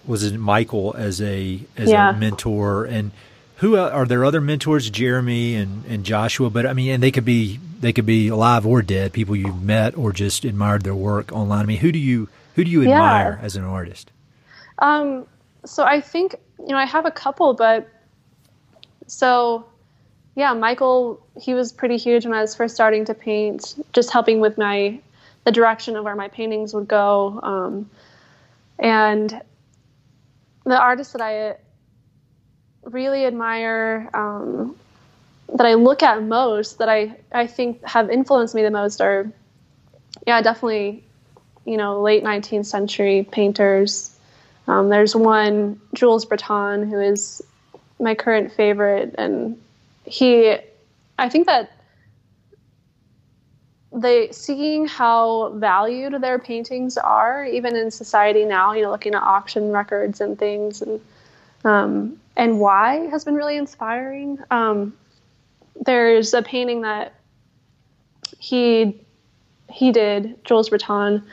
[0.06, 2.12] was it michael as a as yeah.
[2.12, 3.12] a mentor and
[3.60, 7.26] who are there other mentors jeremy and, and joshua but i mean and they could
[7.26, 11.32] be they could be alive or dead, people you've met or just admired their work
[11.32, 11.62] online.
[11.62, 13.46] I mean, who do you who do you admire yeah.
[13.46, 14.12] as an artist?
[14.80, 15.26] Um,
[15.66, 17.88] so I think you know I have a couple, but
[19.08, 19.66] so
[20.36, 24.40] yeah, Michael he was pretty huge when I was first starting to paint, just helping
[24.40, 25.00] with my
[25.46, 27.90] the direction of where my paintings would go, um,
[28.78, 29.42] and
[30.66, 31.56] the artists that I
[32.84, 34.10] really admire.
[34.14, 34.76] Um,
[35.54, 39.32] that I look at most that I, I think have influenced me the most are,
[40.28, 41.04] yeah, definitely,
[41.66, 44.16] you know, late 19th century painters.
[44.68, 47.42] Um, there's one, Jules Breton, who is
[48.00, 49.16] my current favorite.
[49.18, 49.60] And
[50.06, 50.56] he,
[51.18, 51.72] I think that
[53.92, 59.24] they seeing how valued their paintings are, even in society now, you know, looking at
[59.24, 61.02] auction records and things and,
[61.64, 64.40] um, and why has been really inspiring.
[64.52, 64.94] Um,
[65.82, 67.14] there's a painting that
[68.38, 69.00] he
[69.72, 71.24] he did Jules Breton,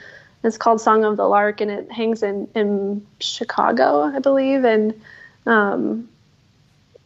[0.44, 5.00] It's called Song of the Lark, and it hangs in in Chicago, I believe, and
[5.46, 6.08] um,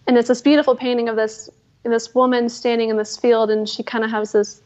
[0.07, 1.51] and it's this beautiful painting of this
[1.83, 4.61] this woman standing in this field, and she kind of has this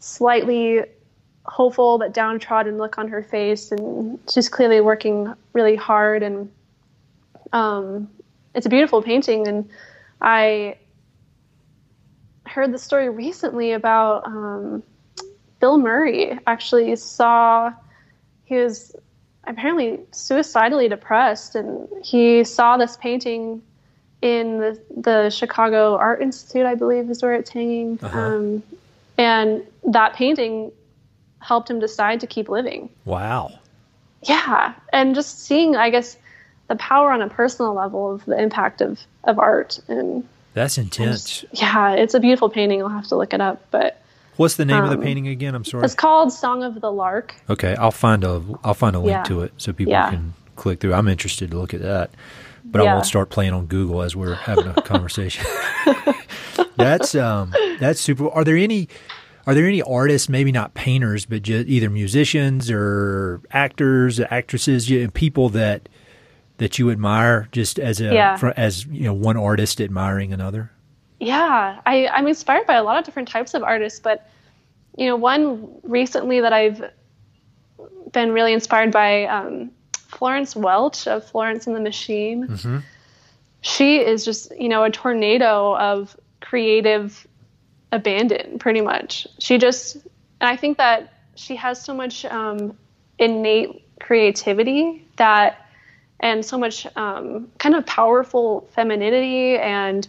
[0.00, 0.84] slightly
[1.44, 6.22] hopeful but downtrodden look on her face, and she's clearly working really hard.
[6.22, 6.50] And
[7.52, 8.10] um,
[8.54, 9.68] it's a beautiful painting, and
[10.20, 10.76] I
[12.44, 14.82] heard the story recently about um,
[15.60, 16.38] Bill Murray.
[16.46, 17.72] Actually, saw
[18.44, 18.94] he was
[19.44, 23.62] apparently suicidally depressed, and he saw this painting
[24.22, 27.98] in the, the Chicago Art Institute, I believe, is where it's hanging.
[28.02, 28.18] Uh-huh.
[28.18, 28.62] Um,
[29.18, 30.72] and that painting
[31.40, 32.90] helped him decide to keep living.
[33.04, 33.52] Wow.
[34.22, 34.74] Yeah.
[34.92, 36.16] And just seeing, I guess,
[36.68, 39.80] the power on a personal level of the impact of, of art.
[39.88, 41.42] And that's intense.
[41.42, 41.92] And yeah.
[41.92, 42.82] It's a beautiful painting.
[42.82, 43.62] I'll have to look it up.
[43.70, 44.02] But
[44.36, 45.54] what's the name um, of the um, painting again?
[45.54, 45.84] I'm sorry.
[45.84, 47.34] It's called Song of the Lark.
[47.48, 47.74] Okay.
[47.76, 49.22] I'll find a, I'll find a link yeah.
[49.24, 50.10] to it so people yeah.
[50.10, 50.94] can click through.
[50.94, 52.10] I'm interested to look at that
[52.68, 52.90] but yeah.
[52.90, 55.46] I won't start playing on Google as we're having a conversation.
[56.76, 58.28] that's um, that's super.
[58.28, 58.88] Are there any
[59.46, 65.48] are there any artists, maybe not painters, but just either musicians or actors, actresses, people
[65.50, 65.88] that
[66.58, 68.36] that you admire just as a yeah.
[68.36, 70.70] for, as you know one artist admiring another?
[71.18, 74.28] Yeah, I, I'm inspired by a lot of different types of artists, but
[74.96, 76.90] you know, one recently that I've
[78.12, 79.70] been really inspired by um,
[80.08, 82.48] Florence Welch of Florence and the Machine.
[82.48, 82.78] Mm-hmm.
[83.60, 87.26] She is just, you know, a tornado of creative
[87.92, 89.26] abandon, pretty much.
[89.38, 89.96] She just,
[90.40, 92.76] and I think that she has so much um,
[93.18, 95.65] innate creativity that,
[96.20, 100.06] and so much um, kind of powerful femininity, and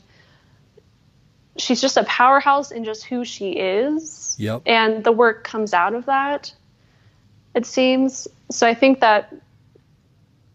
[1.57, 4.35] she's just a powerhouse in just who she is.
[4.39, 4.63] Yep.
[4.65, 6.53] And the work comes out of that,
[7.55, 8.27] it seems.
[8.49, 9.33] So I think that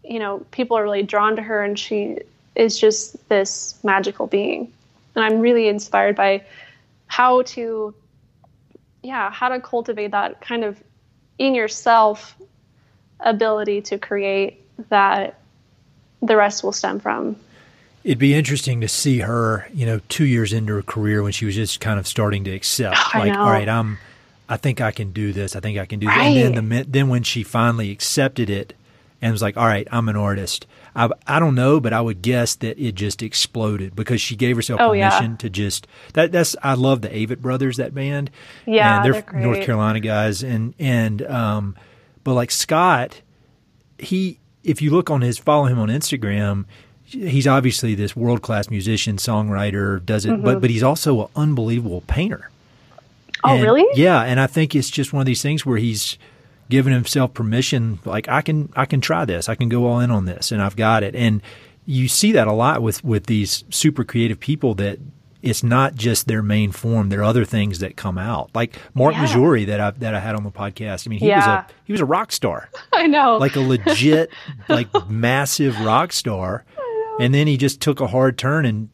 [0.03, 2.19] you know, people are really drawn to her and she
[2.55, 4.71] is just this magical being.
[5.15, 6.43] And I'm really inspired by
[7.07, 7.93] how to,
[9.01, 10.81] yeah, how to cultivate that kind of
[11.37, 12.35] in yourself
[13.19, 15.39] ability to create that
[16.23, 17.35] the rest will stem from.
[18.03, 21.45] It'd be interesting to see her, you know, two years into her career when she
[21.45, 23.97] was just kind of starting to accept, oh, like, all right, I'm,
[24.49, 25.55] I think I can do this.
[25.55, 26.33] I think I can do right.
[26.33, 26.45] that.
[26.45, 28.73] And then the then when she finally accepted it,
[29.23, 30.67] and was like, all right, I'm an artist.
[30.93, 34.57] I, I don't know, but I would guess that it just exploded because she gave
[34.57, 35.37] herself oh, permission yeah.
[35.37, 36.33] to just that.
[36.33, 38.31] That's I love the Avett Brothers that band.
[38.65, 41.77] Yeah, and they're, they're North Carolina guys, and and um,
[42.25, 43.21] but like Scott,
[43.97, 46.65] he if you look on his follow him on Instagram,
[47.05, 50.43] he's obviously this world class musician, songwriter, does it, mm-hmm.
[50.43, 52.49] but but he's also an unbelievable painter.
[53.43, 53.85] Oh, and, really?
[54.01, 56.17] Yeah, and I think it's just one of these things where he's
[56.69, 59.49] giving himself permission like I can I can try this.
[59.49, 61.15] I can go all in on this and I've got it.
[61.15, 61.41] And
[61.85, 64.99] you see that a lot with with these super creative people that
[65.43, 67.09] it's not just their main form.
[67.09, 69.25] There are other things that come out, like Mark yeah.
[69.25, 71.05] Maggiori that I that I had on the podcast.
[71.05, 71.37] I mean, he yeah.
[71.37, 72.69] was a he was a rock star.
[72.93, 74.31] I know, like a legit,
[74.69, 76.63] like massive rock star,
[77.19, 78.89] and then he just took a hard turn and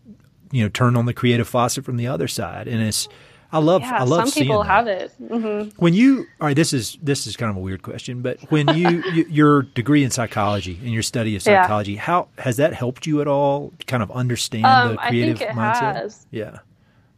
[0.51, 3.07] you know turned on the creative faucet from the other side, and it's
[3.51, 4.67] I love yeah, I love some people that.
[4.67, 5.11] have it.
[5.19, 5.75] Mm-hmm.
[5.77, 8.67] When you all right, this is this is kind of a weird question, but when
[8.77, 12.01] you, you your degree in psychology and your study of psychology, yeah.
[12.01, 13.73] how has that helped you at all?
[13.87, 15.95] Kind of understand um, the creative I think it mindset.
[15.95, 16.27] Has.
[16.29, 16.59] Yeah,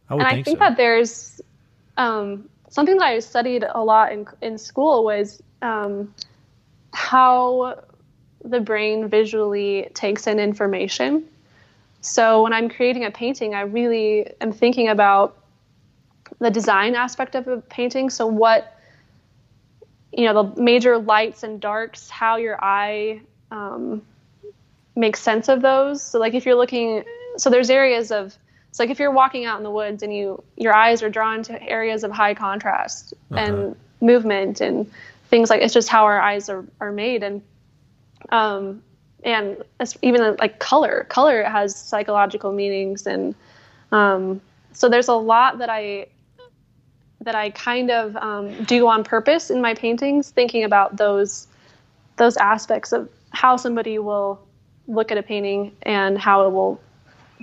[0.08, 0.64] I would and think I think so.
[0.64, 1.40] that there's
[1.98, 6.14] um, something that I studied a lot in in school was um,
[6.94, 7.78] how
[8.42, 11.28] the brain visually takes in information.
[12.00, 15.41] So when I'm creating a painting, I really am thinking about
[16.38, 18.10] the design aspect of a painting.
[18.10, 18.78] So what
[20.12, 23.20] you know the major lights and darks, how your eye
[23.50, 24.02] um,
[24.94, 26.02] makes sense of those.
[26.02, 27.04] So like if you're looking,
[27.36, 28.36] so there's areas of
[28.72, 31.42] so like if you're walking out in the woods and you your eyes are drawn
[31.44, 33.40] to areas of high contrast uh-huh.
[33.40, 34.90] and movement and
[35.28, 37.42] things like it's just how our eyes are, are made and
[38.30, 38.82] um
[39.24, 39.62] and
[40.00, 43.34] even like color color has psychological meanings and
[43.92, 44.40] um
[44.72, 46.06] so there's a lot that I
[47.24, 51.46] that I kind of um, do on purpose in my paintings, thinking about those
[52.16, 54.40] those aspects of how somebody will
[54.86, 56.80] look at a painting and how it will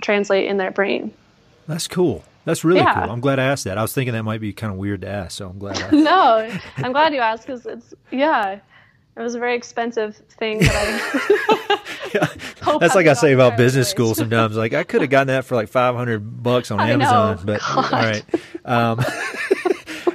[0.00, 1.12] translate in their brain.
[1.66, 2.24] That's cool.
[2.44, 3.02] That's really yeah.
[3.02, 3.12] cool.
[3.12, 3.78] I'm glad I asked that.
[3.78, 5.82] I was thinking that might be kind of weird to ask, so I'm glad.
[5.82, 8.60] I no, I'm glad you asked because it's yeah,
[9.16, 11.80] it was a very expensive thing that I.
[12.14, 12.26] yeah.
[12.78, 14.56] That's like I say about business school sometimes.
[14.56, 17.42] Like I could have gotten that for like 500 bucks on Amazon, know.
[17.44, 17.92] but God.
[17.92, 18.24] all right.
[18.64, 19.04] Um,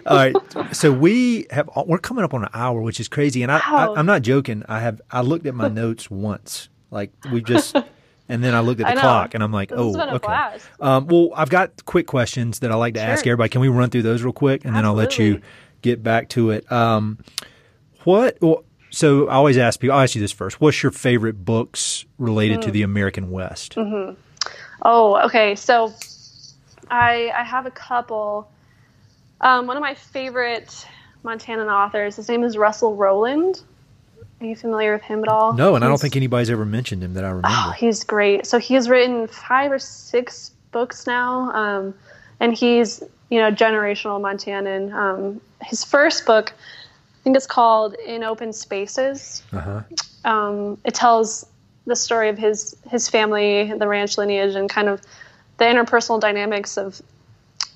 [0.05, 0.35] All right.
[0.75, 3.93] So we have we're coming up on an hour, which is crazy, and I, Wow.
[3.95, 4.63] I I'm not joking.
[4.69, 7.75] I have I looked at my notes once, like we just,
[8.29, 10.15] and then I looked at the clock, and I'm like, This oh, has been a
[10.15, 10.59] okay.
[10.79, 13.49] Um, well, I've got quick questions that I like to ask everybody.
[13.49, 15.41] Can we run through those real quick, and then I'll let you
[15.81, 16.71] get back to it.
[16.71, 17.17] Um,
[18.03, 18.37] what?
[18.41, 19.95] Well, so I always ask people.
[19.95, 20.61] I'll ask you this first.
[20.61, 22.65] What's your favorite books related Mm.
[22.65, 23.75] to the American West?
[23.77, 25.55] Oh, okay.
[25.55, 25.91] So
[26.91, 28.49] I I have a couple.
[29.41, 30.87] Um, one of my favorite
[31.23, 33.61] Montanan authors, his name is Russell Rowland.
[34.41, 35.53] Are you familiar with him at all?
[35.53, 37.47] No, and I don't think anybody's ever mentioned him that I remember.
[37.49, 38.45] Oh, he's great.
[38.45, 41.93] So he's written five or six books now, um,
[42.39, 44.93] and he's you know generational Montanan.
[44.93, 49.41] Um, his first book, I think it's called In Open Spaces.
[49.53, 49.81] uh-huh.
[50.25, 51.45] Um, it tells
[51.85, 55.01] the story of his his family, the ranch lineage, and kind of
[55.57, 57.01] the interpersonal dynamics of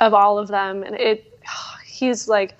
[0.01, 0.83] of all of them.
[0.83, 1.25] And it,
[1.85, 2.55] he's like.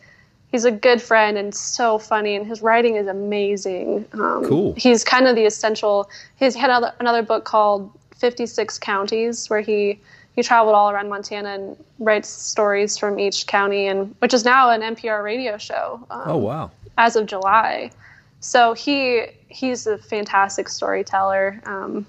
[0.52, 4.04] He's a good friend and so funny, and his writing is amazing.
[4.14, 4.74] Um, Cool.
[4.76, 6.10] He's kind of the essential.
[6.38, 10.00] He's had another, another book called Fifty Six Counties, where he
[10.36, 14.72] he traveled all around Montana and writes stories from each county, and which is now
[14.72, 16.04] an NPR radio show.
[16.10, 16.72] Um, Oh wow.
[16.98, 17.92] as of July.
[18.40, 21.62] So he he's a fantastic storyteller.
[21.68, 22.08] Um,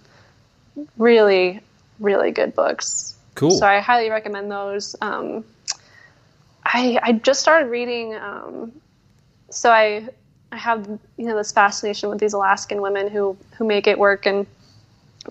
[0.96, 1.60] really,
[1.98, 3.16] really good books.
[3.34, 3.50] Cool.
[3.50, 4.96] So I highly recommend those.
[5.02, 5.44] Um,
[6.72, 8.14] I I just started reading.
[8.14, 8.72] Um,
[9.50, 10.08] so I
[10.52, 14.26] I have you know this fascination with these Alaskan women who who make it work,
[14.26, 14.46] and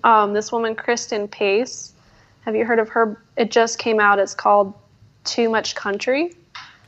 [0.04, 1.92] um, this woman Kristin Pace.
[2.42, 3.22] Have you heard of her?
[3.36, 4.18] It just came out.
[4.18, 4.72] It's called
[5.24, 6.34] Too Much Country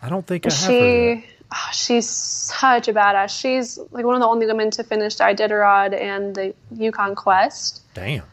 [0.03, 1.25] I don't think I she
[1.55, 3.41] oh, she's such a badass.
[3.41, 7.83] She's like one of the only women to finish Iditarod and the Yukon Quest.
[7.95, 8.25] Damn.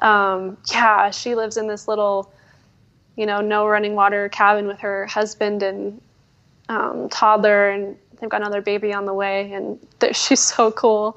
[0.00, 2.32] Um, yeah, she lives in this little,
[3.16, 6.00] you know, no running water cabin with her husband and
[6.68, 11.16] um, toddler, and they've got another baby on the way, and th- she's so cool.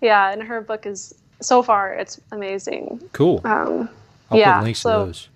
[0.00, 3.00] Yeah, and her book is so far it's amazing.
[3.12, 3.40] Cool.
[3.44, 3.88] Um,
[4.30, 5.28] I'll yeah, put links so- to those.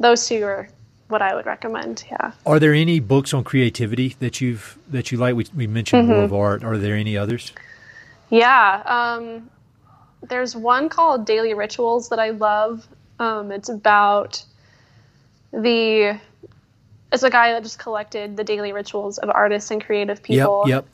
[0.00, 0.68] those two are
[1.08, 2.04] what I would recommend.
[2.10, 2.32] Yeah.
[2.44, 5.36] Are there any books on creativity that you've that you like?
[5.36, 6.12] We, we mentioned Mm-hmm.
[6.12, 6.64] War of Art.
[6.64, 7.52] Are there any others?
[8.30, 8.82] Yeah.
[8.86, 9.48] Um,
[10.28, 12.86] there's one called Daily Rituals that I love.
[13.20, 14.42] Um, it's about
[15.56, 16.18] the.
[17.12, 20.64] It's a guy that just collected the daily rituals of artists and creative people.
[20.66, 20.84] Yep.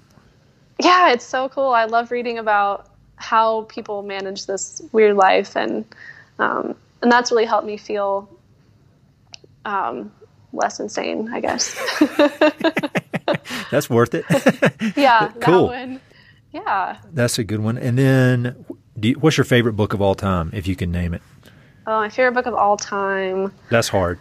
[0.79, 0.87] Yep.
[0.87, 1.71] Yeah, it's so cool.
[1.71, 5.85] I love reading about how people manage this weird life, and
[6.39, 8.29] um, and that's really helped me feel
[9.65, 10.13] um,
[10.53, 11.75] less insane, I guess.
[13.71, 14.25] That's worth it.
[14.97, 15.69] yeah, Cool.
[15.69, 16.01] that one.
[16.53, 16.99] Yeah.
[17.13, 17.79] That's a good one.
[17.79, 18.65] And then,
[18.99, 21.23] do you, what's your favorite book of all time, if you can name it?
[21.87, 23.53] Oh, my favorite book of all time.
[23.71, 24.19] That's hard.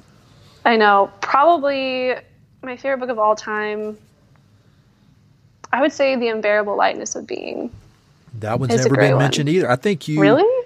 [0.66, 1.12] I know.
[1.22, 2.14] Probably
[2.64, 3.98] my favorite book of all time.
[5.74, 7.72] I would say The Unbearable Lightness of Being.
[8.40, 9.20] That one's It's never been one.
[9.20, 9.70] mentioned either.
[9.70, 10.66] I think you Really?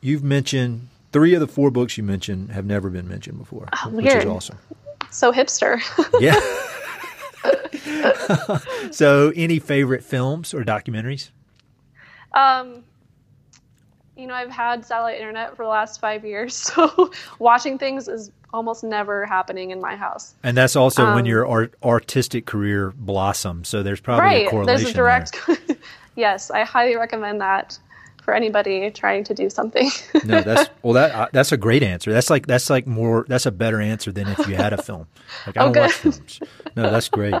[0.00, 4.06] you've mentioned three of the four books you mentioned have never been mentioned before, which
[4.06, 4.58] is Oh, awesome.
[5.10, 5.80] So hipster.
[6.20, 6.40] Yeah.
[8.90, 11.30] so, any favorite films or documentaries?
[12.32, 12.82] um,
[14.16, 18.30] you know, I've had satellite internet for the last five years, so watching things is
[18.52, 20.34] almost never happening in my house.
[20.44, 23.68] And that's also when Um, your art, artistic career blossoms.
[23.68, 24.50] So there's probably a right.
[24.50, 24.84] correlation.
[24.84, 25.38] There's a direct.
[26.16, 27.76] yes, I highly recommend that
[28.22, 29.90] for anybody trying to do something.
[30.24, 30.94] No, that's well.
[30.94, 32.12] That uh, that's a great answer.
[32.12, 33.26] That's like that's like more.
[33.28, 35.08] That's a better answer than if you had a film.
[35.46, 36.14] Like I Oh, don't watch good.
[36.14, 36.40] films.
[36.76, 37.34] No, that's great.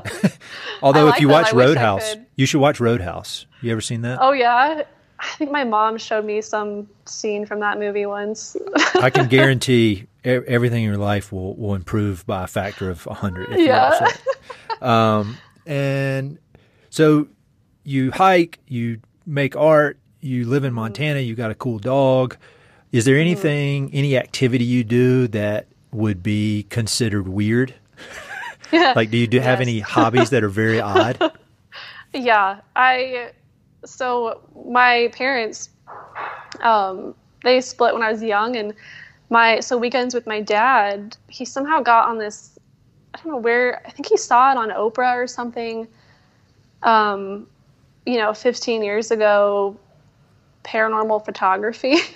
[0.82, 3.46] Although if you watch I Roadhouse, you should watch Roadhouse.
[3.62, 4.18] You ever seen that?
[4.20, 4.82] oh yeah.
[5.18, 8.56] I think my mom showed me some scene from that movie once.
[8.94, 13.50] I can guarantee everything in your life will, will improve by a factor of 100
[13.50, 13.64] if Yeah.
[13.64, 14.82] you watch it.
[14.82, 16.38] Um, and
[16.90, 17.28] so
[17.84, 22.36] you hike, you make art, you live in Montana, you got a cool dog.
[22.92, 27.74] Is there anything, any activity you do that would be considered weird?
[28.72, 31.32] like, do you do have any hobbies that are very odd?
[32.16, 33.32] Yeah, I.
[33.84, 35.70] So my parents,
[36.60, 38.74] um, they split when I was young, and
[39.30, 42.58] my so weekends with my dad, he somehow got on this.
[43.14, 43.82] I don't know where.
[43.86, 45.86] I think he saw it on Oprah or something.
[46.82, 47.46] Um,
[48.06, 49.76] you know, 15 years ago,
[50.64, 51.96] paranormal photography.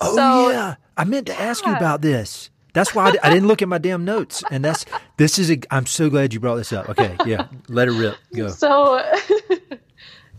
[0.00, 2.48] Oh So- yeah, I meant to ask you about this.
[2.72, 4.86] That's why I, I didn't look at my damn notes, and that's
[5.16, 5.50] this is.
[5.50, 6.88] A, I'm so glad you brought this up.
[6.90, 8.16] Okay, yeah, let it rip.
[8.34, 8.48] Go.
[8.48, 9.02] so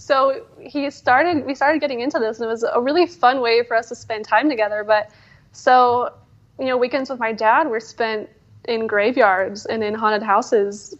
[0.09, 3.63] so he started we started getting into this and it was a really fun way
[3.63, 5.11] for us to spend time together but
[5.51, 6.13] so
[6.59, 8.29] you know weekends with my dad were spent
[8.65, 10.95] in graveyards and in haunted houses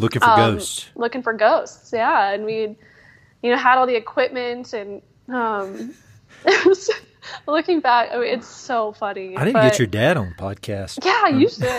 [0.00, 0.88] looking for um, ghosts.
[0.96, 1.92] looking for ghosts.
[1.92, 2.76] Yeah, and we,
[3.42, 5.94] you know, had all the equipment and um,
[7.46, 9.36] looking back, I mean, it's so funny.
[9.36, 11.04] I didn't get your dad on the podcast.
[11.04, 11.70] Yeah, you should.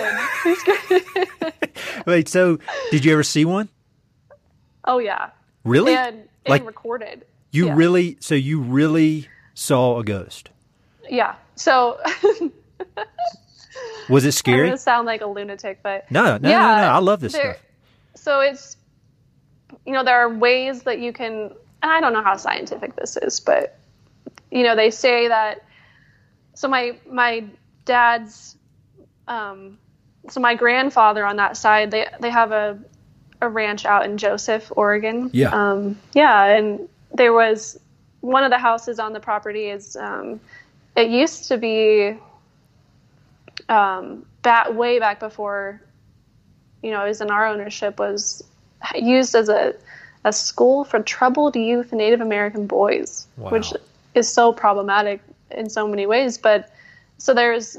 [2.05, 2.59] Wait, so
[2.91, 3.69] did you ever see one?
[4.85, 5.29] oh yeah,
[5.63, 5.93] Really?
[5.93, 7.25] and and Like- recorded.
[7.51, 7.75] you yeah.
[7.75, 8.17] really?
[8.19, 10.49] So you really saw a ghost?
[11.09, 11.35] Yeah.
[11.55, 11.99] So
[14.09, 14.61] Was it scary?
[14.61, 16.87] I'm gonna sound like a lunatic, but No, no, no, Yeah, no.
[16.89, 17.65] I love this there- stuff.
[18.15, 18.77] so it's
[19.85, 21.33] you know there are ways that you can
[21.81, 23.79] and i don't know how scientific this is but
[24.51, 25.63] you know they say that
[26.53, 27.43] so my my
[27.85, 28.57] dad's
[29.27, 29.77] um
[30.29, 32.77] so my grandfather on that side they they have a
[33.41, 35.49] a ranch out in joseph oregon Yeah.
[35.49, 37.79] um yeah and there was
[38.21, 40.39] one of the houses on the property is um
[40.95, 42.17] it used to be
[43.69, 45.81] um back way back before
[46.83, 48.43] you know, it was in our ownership, was
[48.95, 49.75] used as a,
[50.25, 53.51] a school for troubled youth and Native American boys, Wow.
[53.51, 53.71] which
[54.15, 55.21] is so problematic
[55.51, 56.39] in so many ways.
[56.39, 56.71] But
[57.19, 57.77] so there's,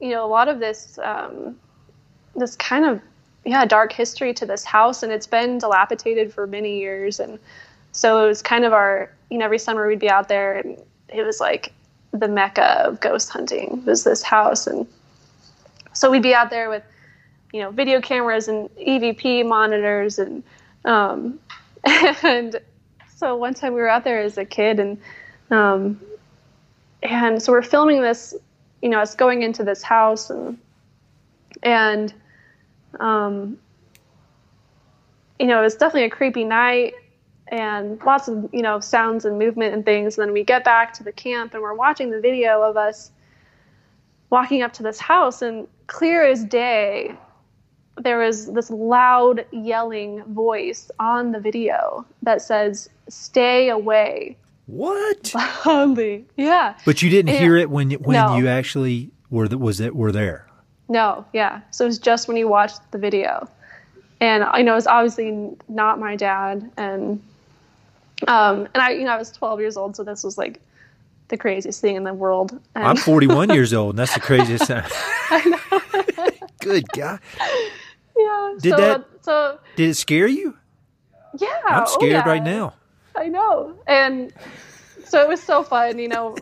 [0.00, 1.56] you know, a lot of this, um,
[2.34, 3.00] this kind of,
[3.44, 7.20] yeah, dark history to this house, and it's been dilapidated for many years.
[7.20, 7.38] And
[7.92, 10.80] so it was kind of our, you know, every summer we'd be out there, and
[11.08, 11.72] it was like
[12.12, 14.86] the mecca of ghost hunting was this house, and
[15.92, 16.82] so we'd be out there with
[17.54, 20.42] you know video cameras and EVP monitors and
[20.84, 21.38] um,
[21.84, 22.60] and
[23.16, 25.00] so one time we were out there as a kid and
[25.50, 26.00] um,
[27.02, 28.34] and so we're filming this
[28.82, 30.58] you know us going into this house and
[31.62, 32.12] and
[33.00, 33.58] um,
[35.38, 36.94] you know it was definitely a creepy night
[37.48, 40.92] and lots of you know sounds and movement and things and then we get back
[40.94, 43.10] to the camp and we're watching the video of us
[44.30, 47.14] walking up to this house and clear as day
[47.98, 54.36] there was this loud yelling voice on the video that says stay away
[54.66, 55.32] What?
[55.66, 57.40] loudly yeah But you didn't Yeah.
[57.40, 58.36] hear it when you- when No.
[58.36, 60.46] you actually were the, was it were there.
[60.94, 63.48] No yeah so it was just when you watched the video
[64.20, 65.28] and i know it's obviously
[65.68, 67.20] not my dad and
[68.28, 70.60] um and i you know i was 12 years old so this was like
[71.28, 74.66] the craziest thing in the world and I'm 41 years old, and that's the craziest
[74.68, 74.82] thing.
[76.60, 77.18] Good God!
[78.16, 80.54] yeah Did so that- so Did it scare you?
[81.38, 82.28] yeah I'm oh, scared yeah.
[82.28, 82.74] right now.
[83.16, 83.74] I know.
[83.86, 84.32] And
[85.04, 86.36] so it was so fun, you know,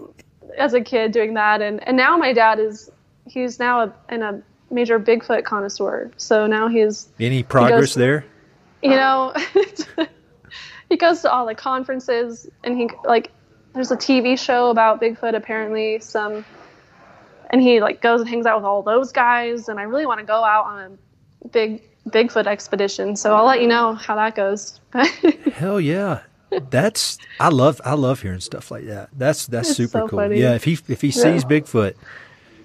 [0.58, 1.60] as a kid doing that.
[1.62, 2.90] And, and now my dad is,
[3.32, 6.10] he's now a, in a major Bigfoot connoisseur.
[6.16, 8.24] So now he's, Any progress goes- there?
[8.82, 9.32] you know,
[10.88, 13.30] he goes to all the conferences and he, like,
[13.74, 16.44] there's a TV show about Bigfoot apparently, some,
[17.50, 19.68] and he like goes and hangs out with all those guys.
[19.68, 20.98] And I really want to go out on
[21.44, 23.16] a big Bigfoot expedition.
[23.16, 24.78] So I'll let you know how that goes.
[25.54, 26.20] Hell yeah.
[26.68, 29.08] That's I love I love hearing stuff like that.
[29.16, 30.18] That's that's It's super so cool.
[30.18, 30.38] funny.
[30.40, 31.94] Yeah, if he if he sees Bigfoot,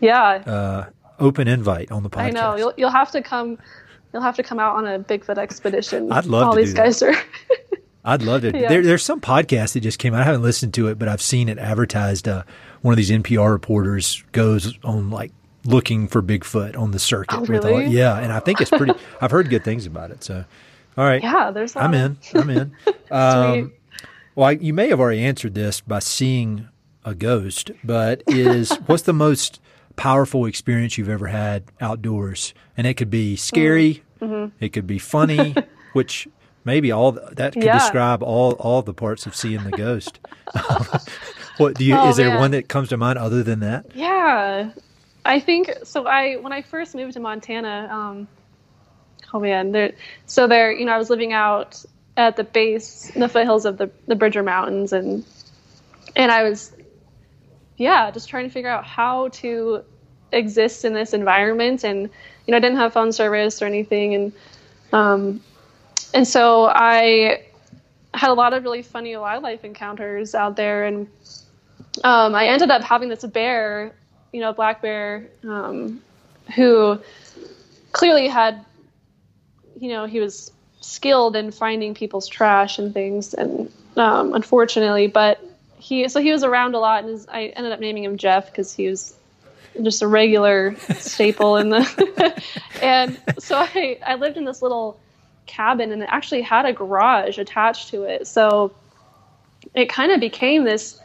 [0.02, 0.30] yeah.
[0.46, 0.86] uh,
[1.20, 2.20] open invite on the podcast.
[2.24, 3.58] I know you'll you'll have to come.
[4.14, 6.12] You'll have to come out on a Bigfoot expedition.
[6.12, 6.84] I'd love All to these do that.
[6.86, 7.14] guys are.
[8.06, 8.58] I'd love to.
[8.58, 8.70] Yeah.
[8.70, 10.22] There, there's some podcast that just came out.
[10.22, 12.28] I haven't listened to it, but I've seen it advertised.
[12.28, 12.44] Uh,
[12.82, 15.34] one of these NPR reporters goes on like
[15.66, 17.38] looking for Bigfoot on the circuit.
[17.38, 17.88] Oh, with all- really?
[17.88, 18.94] yeah, and I think it's pretty.
[19.22, 20.24] I've heard good things about it.
[20.24, 20.46] So,
[20.98, 21.76] all right, yeah, there's.
[21.76, 22.18] I'm in.
[22.34, 22.72] I'm in.
[23.10, 23.72] Um,
[24.36, 26.68] well, I, you may have already answered this by seeing
[27.06, 29.62] a ghost, but is what's the most
[29.98, 32.54] powerful experience you've ever had outdoors?
[32.78, 34.56] And it could be scary, Mm-hmm.
[34.64, 35.54] it could be funny,
[35.94, 36.28] which
[36.66, 37.78] maybe all th- that could Yeah.
[37.78, 40.20] describe all all the parts of seeing the ghost.
[41.58, 41.96] what do you?
[41.96, 42.40] Oh, is there man.
[42.40, 43.86] one that comes to mind other than that?
[43.94, 44.72] Yeah,
[45.26, 46.08] I think so.
[46.08, 48.28] I when I first moved to Montana, um,
[49.34, 49.94] oh man, there.
[50.26, 51.84] So there, you know, I was living out
[52.16, 55.24] at the base, in the foothills of the the Bridger Mountains, and
[56.16, 56.72] and I was,
[57.78, 59.84] yeah, just trying to figure out how to
[60.32, 64.34] exist in this environment, and you know, I didn't have phone service or anything, and
[64.92, 65.42] um,
[66.14, 67.44] and so I
[68.14, 71.08] had a lot of really funny wildlife encounters out there, and
[72.04, 73.94] um, I ended up having this bear,
[74.34, 76.02] you know, black bear, um,
[76.56, 77.00] who
[77.92, 78.66] clearly had,
[79.80, 80.52] you know, he was
[80.82, 85.40] skilled in finding people's trash and things, and um, unfortunately, but
[85.88, 88.48] he so he was around a lot, and his, I ended up naming him Jeff
[88.48, 89.16] because he was
[89.82, 92.44] just a regular staple in the,
[92.82, 95.00] and so I I lived in this little
[95.46, 98.74] cabin, and it actually had a garage attached to it, so
[99.74, 101.00] it kind of became this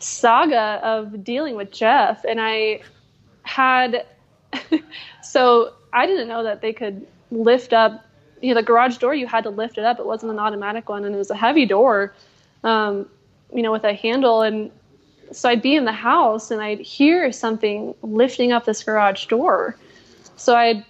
[0.00, 2.80] saga of dealing with Jeff, and I
[3.44, 4.04] had
[5.22, 8.04] so I didn't know that they could lift up
[8.42, 10.00] you know the garage door you had to lift it up.
[10.00, 12.14] It wasn't an automatic one, and it was a heavy door,
[12.64, 13.08] um,
[13.54, 14.42] you know, with a handle.
[14.42, 14.70] And
[15.32, 19.76] so I'd be in the house and I'd hear something lifting up this garage door.
[20.36, 20.84] So I'd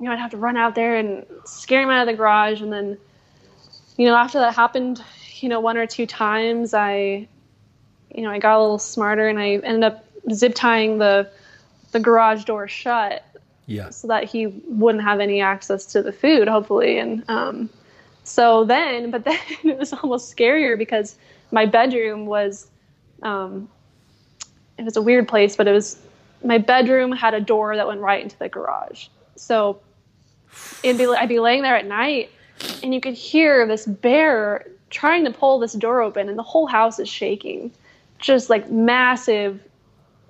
[0.00, 2.60] you know I'd have to run out there and scare him out of the garage,
[2.60, 2.98] and then
[3.96, 5.02] you know after that happened,
[5.40, 7.26] you know one or two times I
[8.14, 11.30] you know I got a little smarter and I ended up zip tying the
[11.92, 13.24] the garage door shut
[13.66, 13.90] Yeah.
[13.90, 16.98] so that he wouldn't have any access to the food, hopefully.
[16.98, 17.70] And um,
[18.24, 21.16] so then, but then it was almost scarier because
[21.54, 22.68] my bedroom was,
[23.22, 23.68] um,
[24.76, 25.96] it was a weird place, but it was
[26.42, 29.06] my bedroom had a door that went right into the garage.
[29.36, 29.80] So
[30.82, 32.30] it'd be, I'd be laying there at night
[32.82, 36.66] and you could hear this bear trying to pull this door open and the whole
[36.66, 37.70] house is shaking,
[38.18, 39.60] just like massive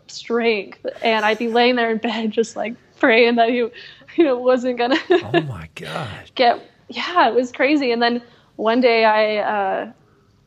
[0.08, 0.84] strength.
[1.02, 3.56] And I'd be laying there in bed, just like praying that he,
[4.16, 6.30] you know, wasn't gonna Oh my God.
[6.34, 6.60] get.
[6.88, 7.92] Yeah, it was crazy.
[7.92, 8.22] And then
[8.56, 9.92] one day I, uh,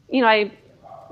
[0.10, 0.52] you know, I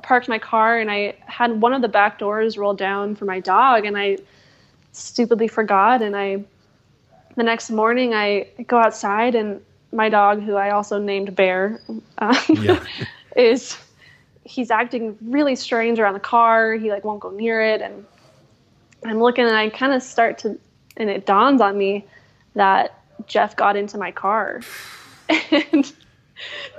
[0.05, 3.39] parked my car and I had one of the back doors rolled down for my
[3.39, 4.17] dog, and I
[4.91, 6.01] stupidly forgot.
[6.03, 6.43] And I,
[7.35, 9.59] the next morning, I go outside and
[9.91, 11.81] my dog, who I also named Bear,
[12.19, 12.83] um, Yeah.
[13.35, 13.77] is
[14.43, 16.75] he's acting really strange around the car.
[16.75, 18.05] He like won't go near it, and
[19.03, 20.57] I'm looking and I kind of start to,
[20.97, 22.05] and it dawns on me
[22.53, 24.61] that Jeff got into my car,
[25.61, 25.91] and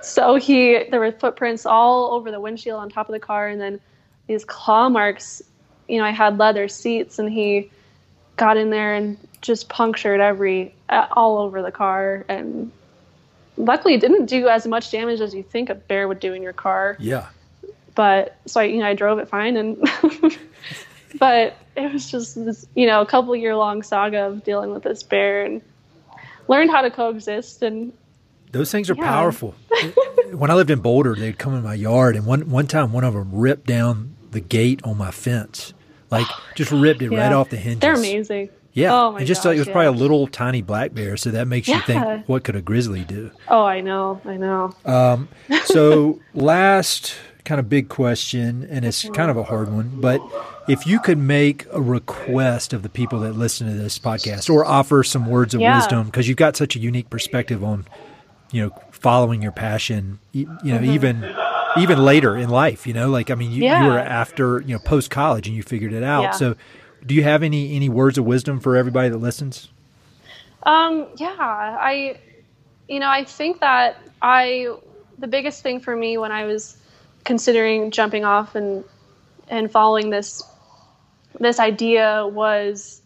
[0.03, 3.61] so he there were footprints all over the windshield on top of the car, and
[3.61, 3.81] then
[4.27, 5.43] these claw marks.
[5.89, 7.71] You know, I had leather seats, and he
[8.37, 12.71] got in there and just punctured every all over the car and
[13.57, 16.43] luckily it didn't do as much damage as you think a bear would do in
[16.43, 17.29] your car Yeah.
[17.95, 19.79] but so I, you know, I drove it fine, and
[21.19, 24.83] but it was just this, you know, a couple year long saga of dealing with
[24.83, 25.63] this bear and
[26.49, 27.63] learned how to coexist.
[27.63, 27.93] And
[28.57, 29.05] Those things are Yeah.
[29.05, 29.55] powerful.
[30.33, 33.05] when I lived in Boulder, they'd come in my yard, and one one time, one
[33.05, 35.73] of them ripped down the gate on my fence,
[36.11, 37.81] like oh, just ripped it right off the hinges.
[37.81, 38.51] They're amazing.
[38.73, 39.73] Yeah, Oh my and just gosh, it was yeah.
[39.73, 43.05] probably a little tiny black bear, so that makes you think, what could a grizzly
[43.05, 43.31] do?
[43.49, 44.75] Oh, I know, I know.
[44.85, 45.29] Um,
[45.65, 47.15] so, last
[47.47, 49.15] kind of big question, and it's mm-hmm.
[49.15, 50.21] kind of a hard one, but
[50.69, 54.67] if you could make a request of the people that listen to this podcast or
[54.67, 55.77] offer some words of Yeah.
[55.79, 57.87] wisdom, because you've got such a unique perspective on,
[58.53, 61.35] you know, following your passion, you know, even
[61.79, 63.87] even later in life, you know, like I mean, you, you Mm-hmm.
[63.87, 66.23] Were after you know post college and you figured it out.
[66.23, 66.31] Yeah.
[66.33, 66.57] So,
[67.05, 69.69] do you have any any words of wisdom for everybody that listens?
[70.63, 72.19] Um, yeah, I,
[72.89, 74.75] you know, I think that I,
[75.17, 76.77] the biggest thing for me when I was
[77.25, 78.85] considering jumping off and
[79.49, 80.43] and following this
[81.39, 83.03] this idea was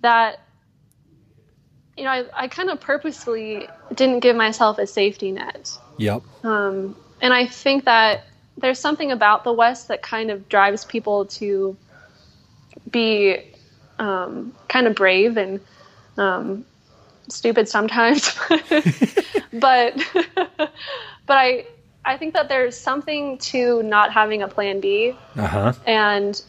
[0.00, 0.40] that
[1.96, 6.22] you know I, I kind of purposely didn't give myself a safety net Yep.
[6.42, 8.24] um, and I think that
[8.58, 11.76] there's something about the West that kind of drives people to
[12.90, 13.38] be
[13.98, 15.60] um, kind of brave and
[16.16, 16.64] um,
[17.28, 18.36] stupid sometimes.
[19.52, 19.96] but
[21.26, 21.64] but I
[22.04, 25.72] I think that there's something to not having a plan B Uh huh.
[25.86, 26.40] and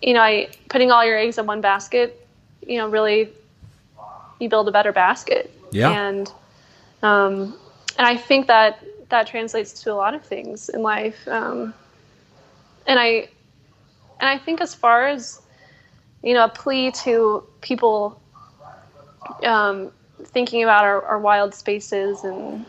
[0.00, 2.18] you know I putting all your eggs in one basket.
[2.66, 3.30] You know, really,
[4.42, 5.50] you build a better basket.
[5.70, 5.90] Yeah.
[5.90, 6.30] And
[7.02, 7.56] um,
[7.98, 11.26] and I think that that translates to a lot of things in life.
[11.28, 11.74] Um,
[12.86, 13.28] and I
[14.20, 15.42] and I think as far as
[16.22, 18.20] you know, a plea to people
[19.44, 19.90] um,
[20.24, 22.64] thinking about our, our wild spaces and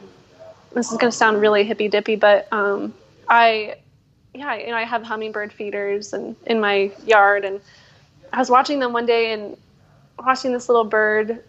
[0.74, 2.94] this is going to sound really hippy dippy, but um,
[3.30, 3.76] I,
[4.34, 7.62] yeah, you know, I have hummingbird feeders and in my yard, and
[8.32, 9.56] I was watching them one day and
[10.18, 11.44] watching this little bird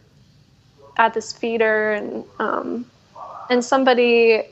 [0.97, 2.87] at this feeder, and um,
[3.51, 4.45] and somebody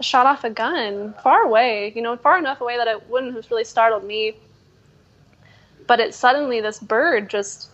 [0.00, 3.50] shot off a gun far away, you know, far enough away that it wouldn't have
[3.50, 4.34] really startled me.
[5.86, 7.68] But it suddenly this bird just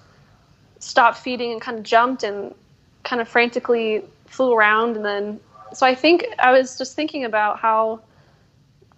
[0.78, 2.54] stopped feeding and kind of jumped and
[3.04, 5.40] kind of frantically flew around and then
[5.72, 8.00] so I think I was just thinking about how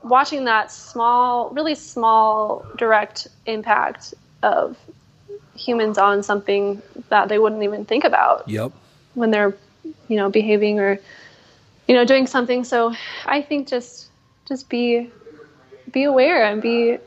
[0.02, 4.78] watching that small, really small, direct impact of
[5.54, 8.72] humans on something that they wouldn't even think about Yep.
[9.14, 9.54] When they're,
[10.08, 10.98] you know, behaving or,
[11.88, 12.64] you know, doing something.
[12.64, 12.94] So
[13.26, 14.08] I think just,
[14.46, 15.10] just be,
[15.92, 16.98] be aware and be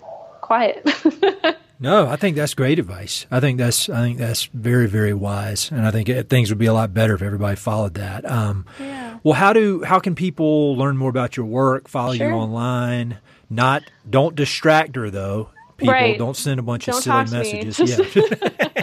[0.42, 0.88] quiet.
[1.80, 3.26] No, I think that's great advice.
[3.30, 6.58] I think that's I think that's very very wise, and I think it, things would
[6.60, 8.24] be a lot better if everybody followed that.
[8.30, 9.18] Um, Yeah.
[9.22, 11.90] Well, how do how can people learn more about your work?
[11.90, 12.30] Follow Sure.
[12.30, 13.18] you online.
[13.50, 15.50] Not don't distract her though.
[15.76, 16.18] People Right.
[16.18, 17.38] don't send a bunch of Don't silly talk me.
[17.66, 18.16] messages.
[18.16, 18.70] Yeah.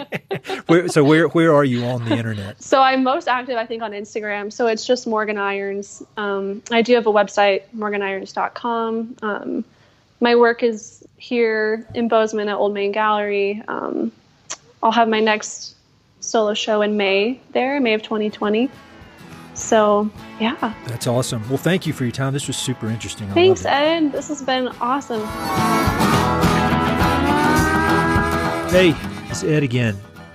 [0.71, 2.61] where, so where where are you on the internet?
[2.61, 4.51] So I'm most active, I think, on Instagram.
[4.51, 6.03] So it's just Morgan Irons.
[6.17, 9.17] Um, I do have a website, morganirons.com.
[9.21, 9.65] Um,
[10.19, 13.61] my work is here in Bozeman at Old Main Gallery.
[13.67, 14.11] Um,
[14.81, 15.75] I'll have my next
[16.21, 18.69] solo show in May there, May of 2020.
[19.53, 20.73] So, yeah.
[20.87, 21.47] That's awesome.
[21.49, 22.33] Well, thank you for your time.
[22.33, 23.29] This was super interesting.
[23.29, 24.11] I Thanks, Ed.
[24.11, 25.21] This has been awesome.
[28.71, 28.95] Hey,
[29.29, 29.97] it's Ed again.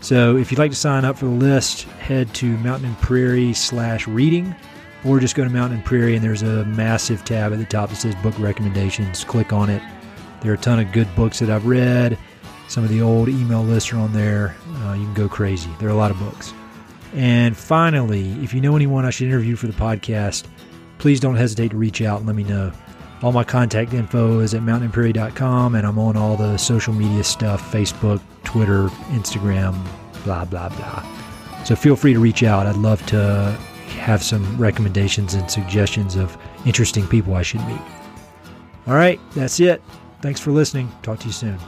[0.00, 3.52] So if you'd like to sign up for the list, head to Mountain and Prairie
[3.52, 4.54] slash reading,
[5.04, 7.90] or just go to Mountain and Prairie and there's a massive tab at the top
[7.90, 9.24] that says book recommendations.
[9.24, 9.82] Click on it.
[10.40, 12.16] There are a ton of good books that I've read.
[12.68, 14.54] Some of the old email lists are on there.
[14.82, 15.70] Uh, you can go crazy.
[15.78, 16.52] There are a lot of books.
[17.14, 20.46] And finally, if you know anyone I should interview for the podcast,
[20.98, 22.72] please don't hesitate to reach out and let me know.
[23.22, 27.72] All my contact info is at mountainandprairie.com, and I'm on all the social media stuff
[27.72, 29.78] Facebook, Twitter, Instagram,
[30.24, 31.04] blah, blah, blah.
[31.64, 32.66] So feel free to reach out.
[32.66, 33.58] I'd love to
[33.98, 36.34] have some recommendations and suggestions of
[36.64, 37.80] interesting people I should meet.
[38.86, 39.82] All right, that's it.
[40.22, 40.90] Thanks for listening.
[41.02, 41.58] Talk to you soon.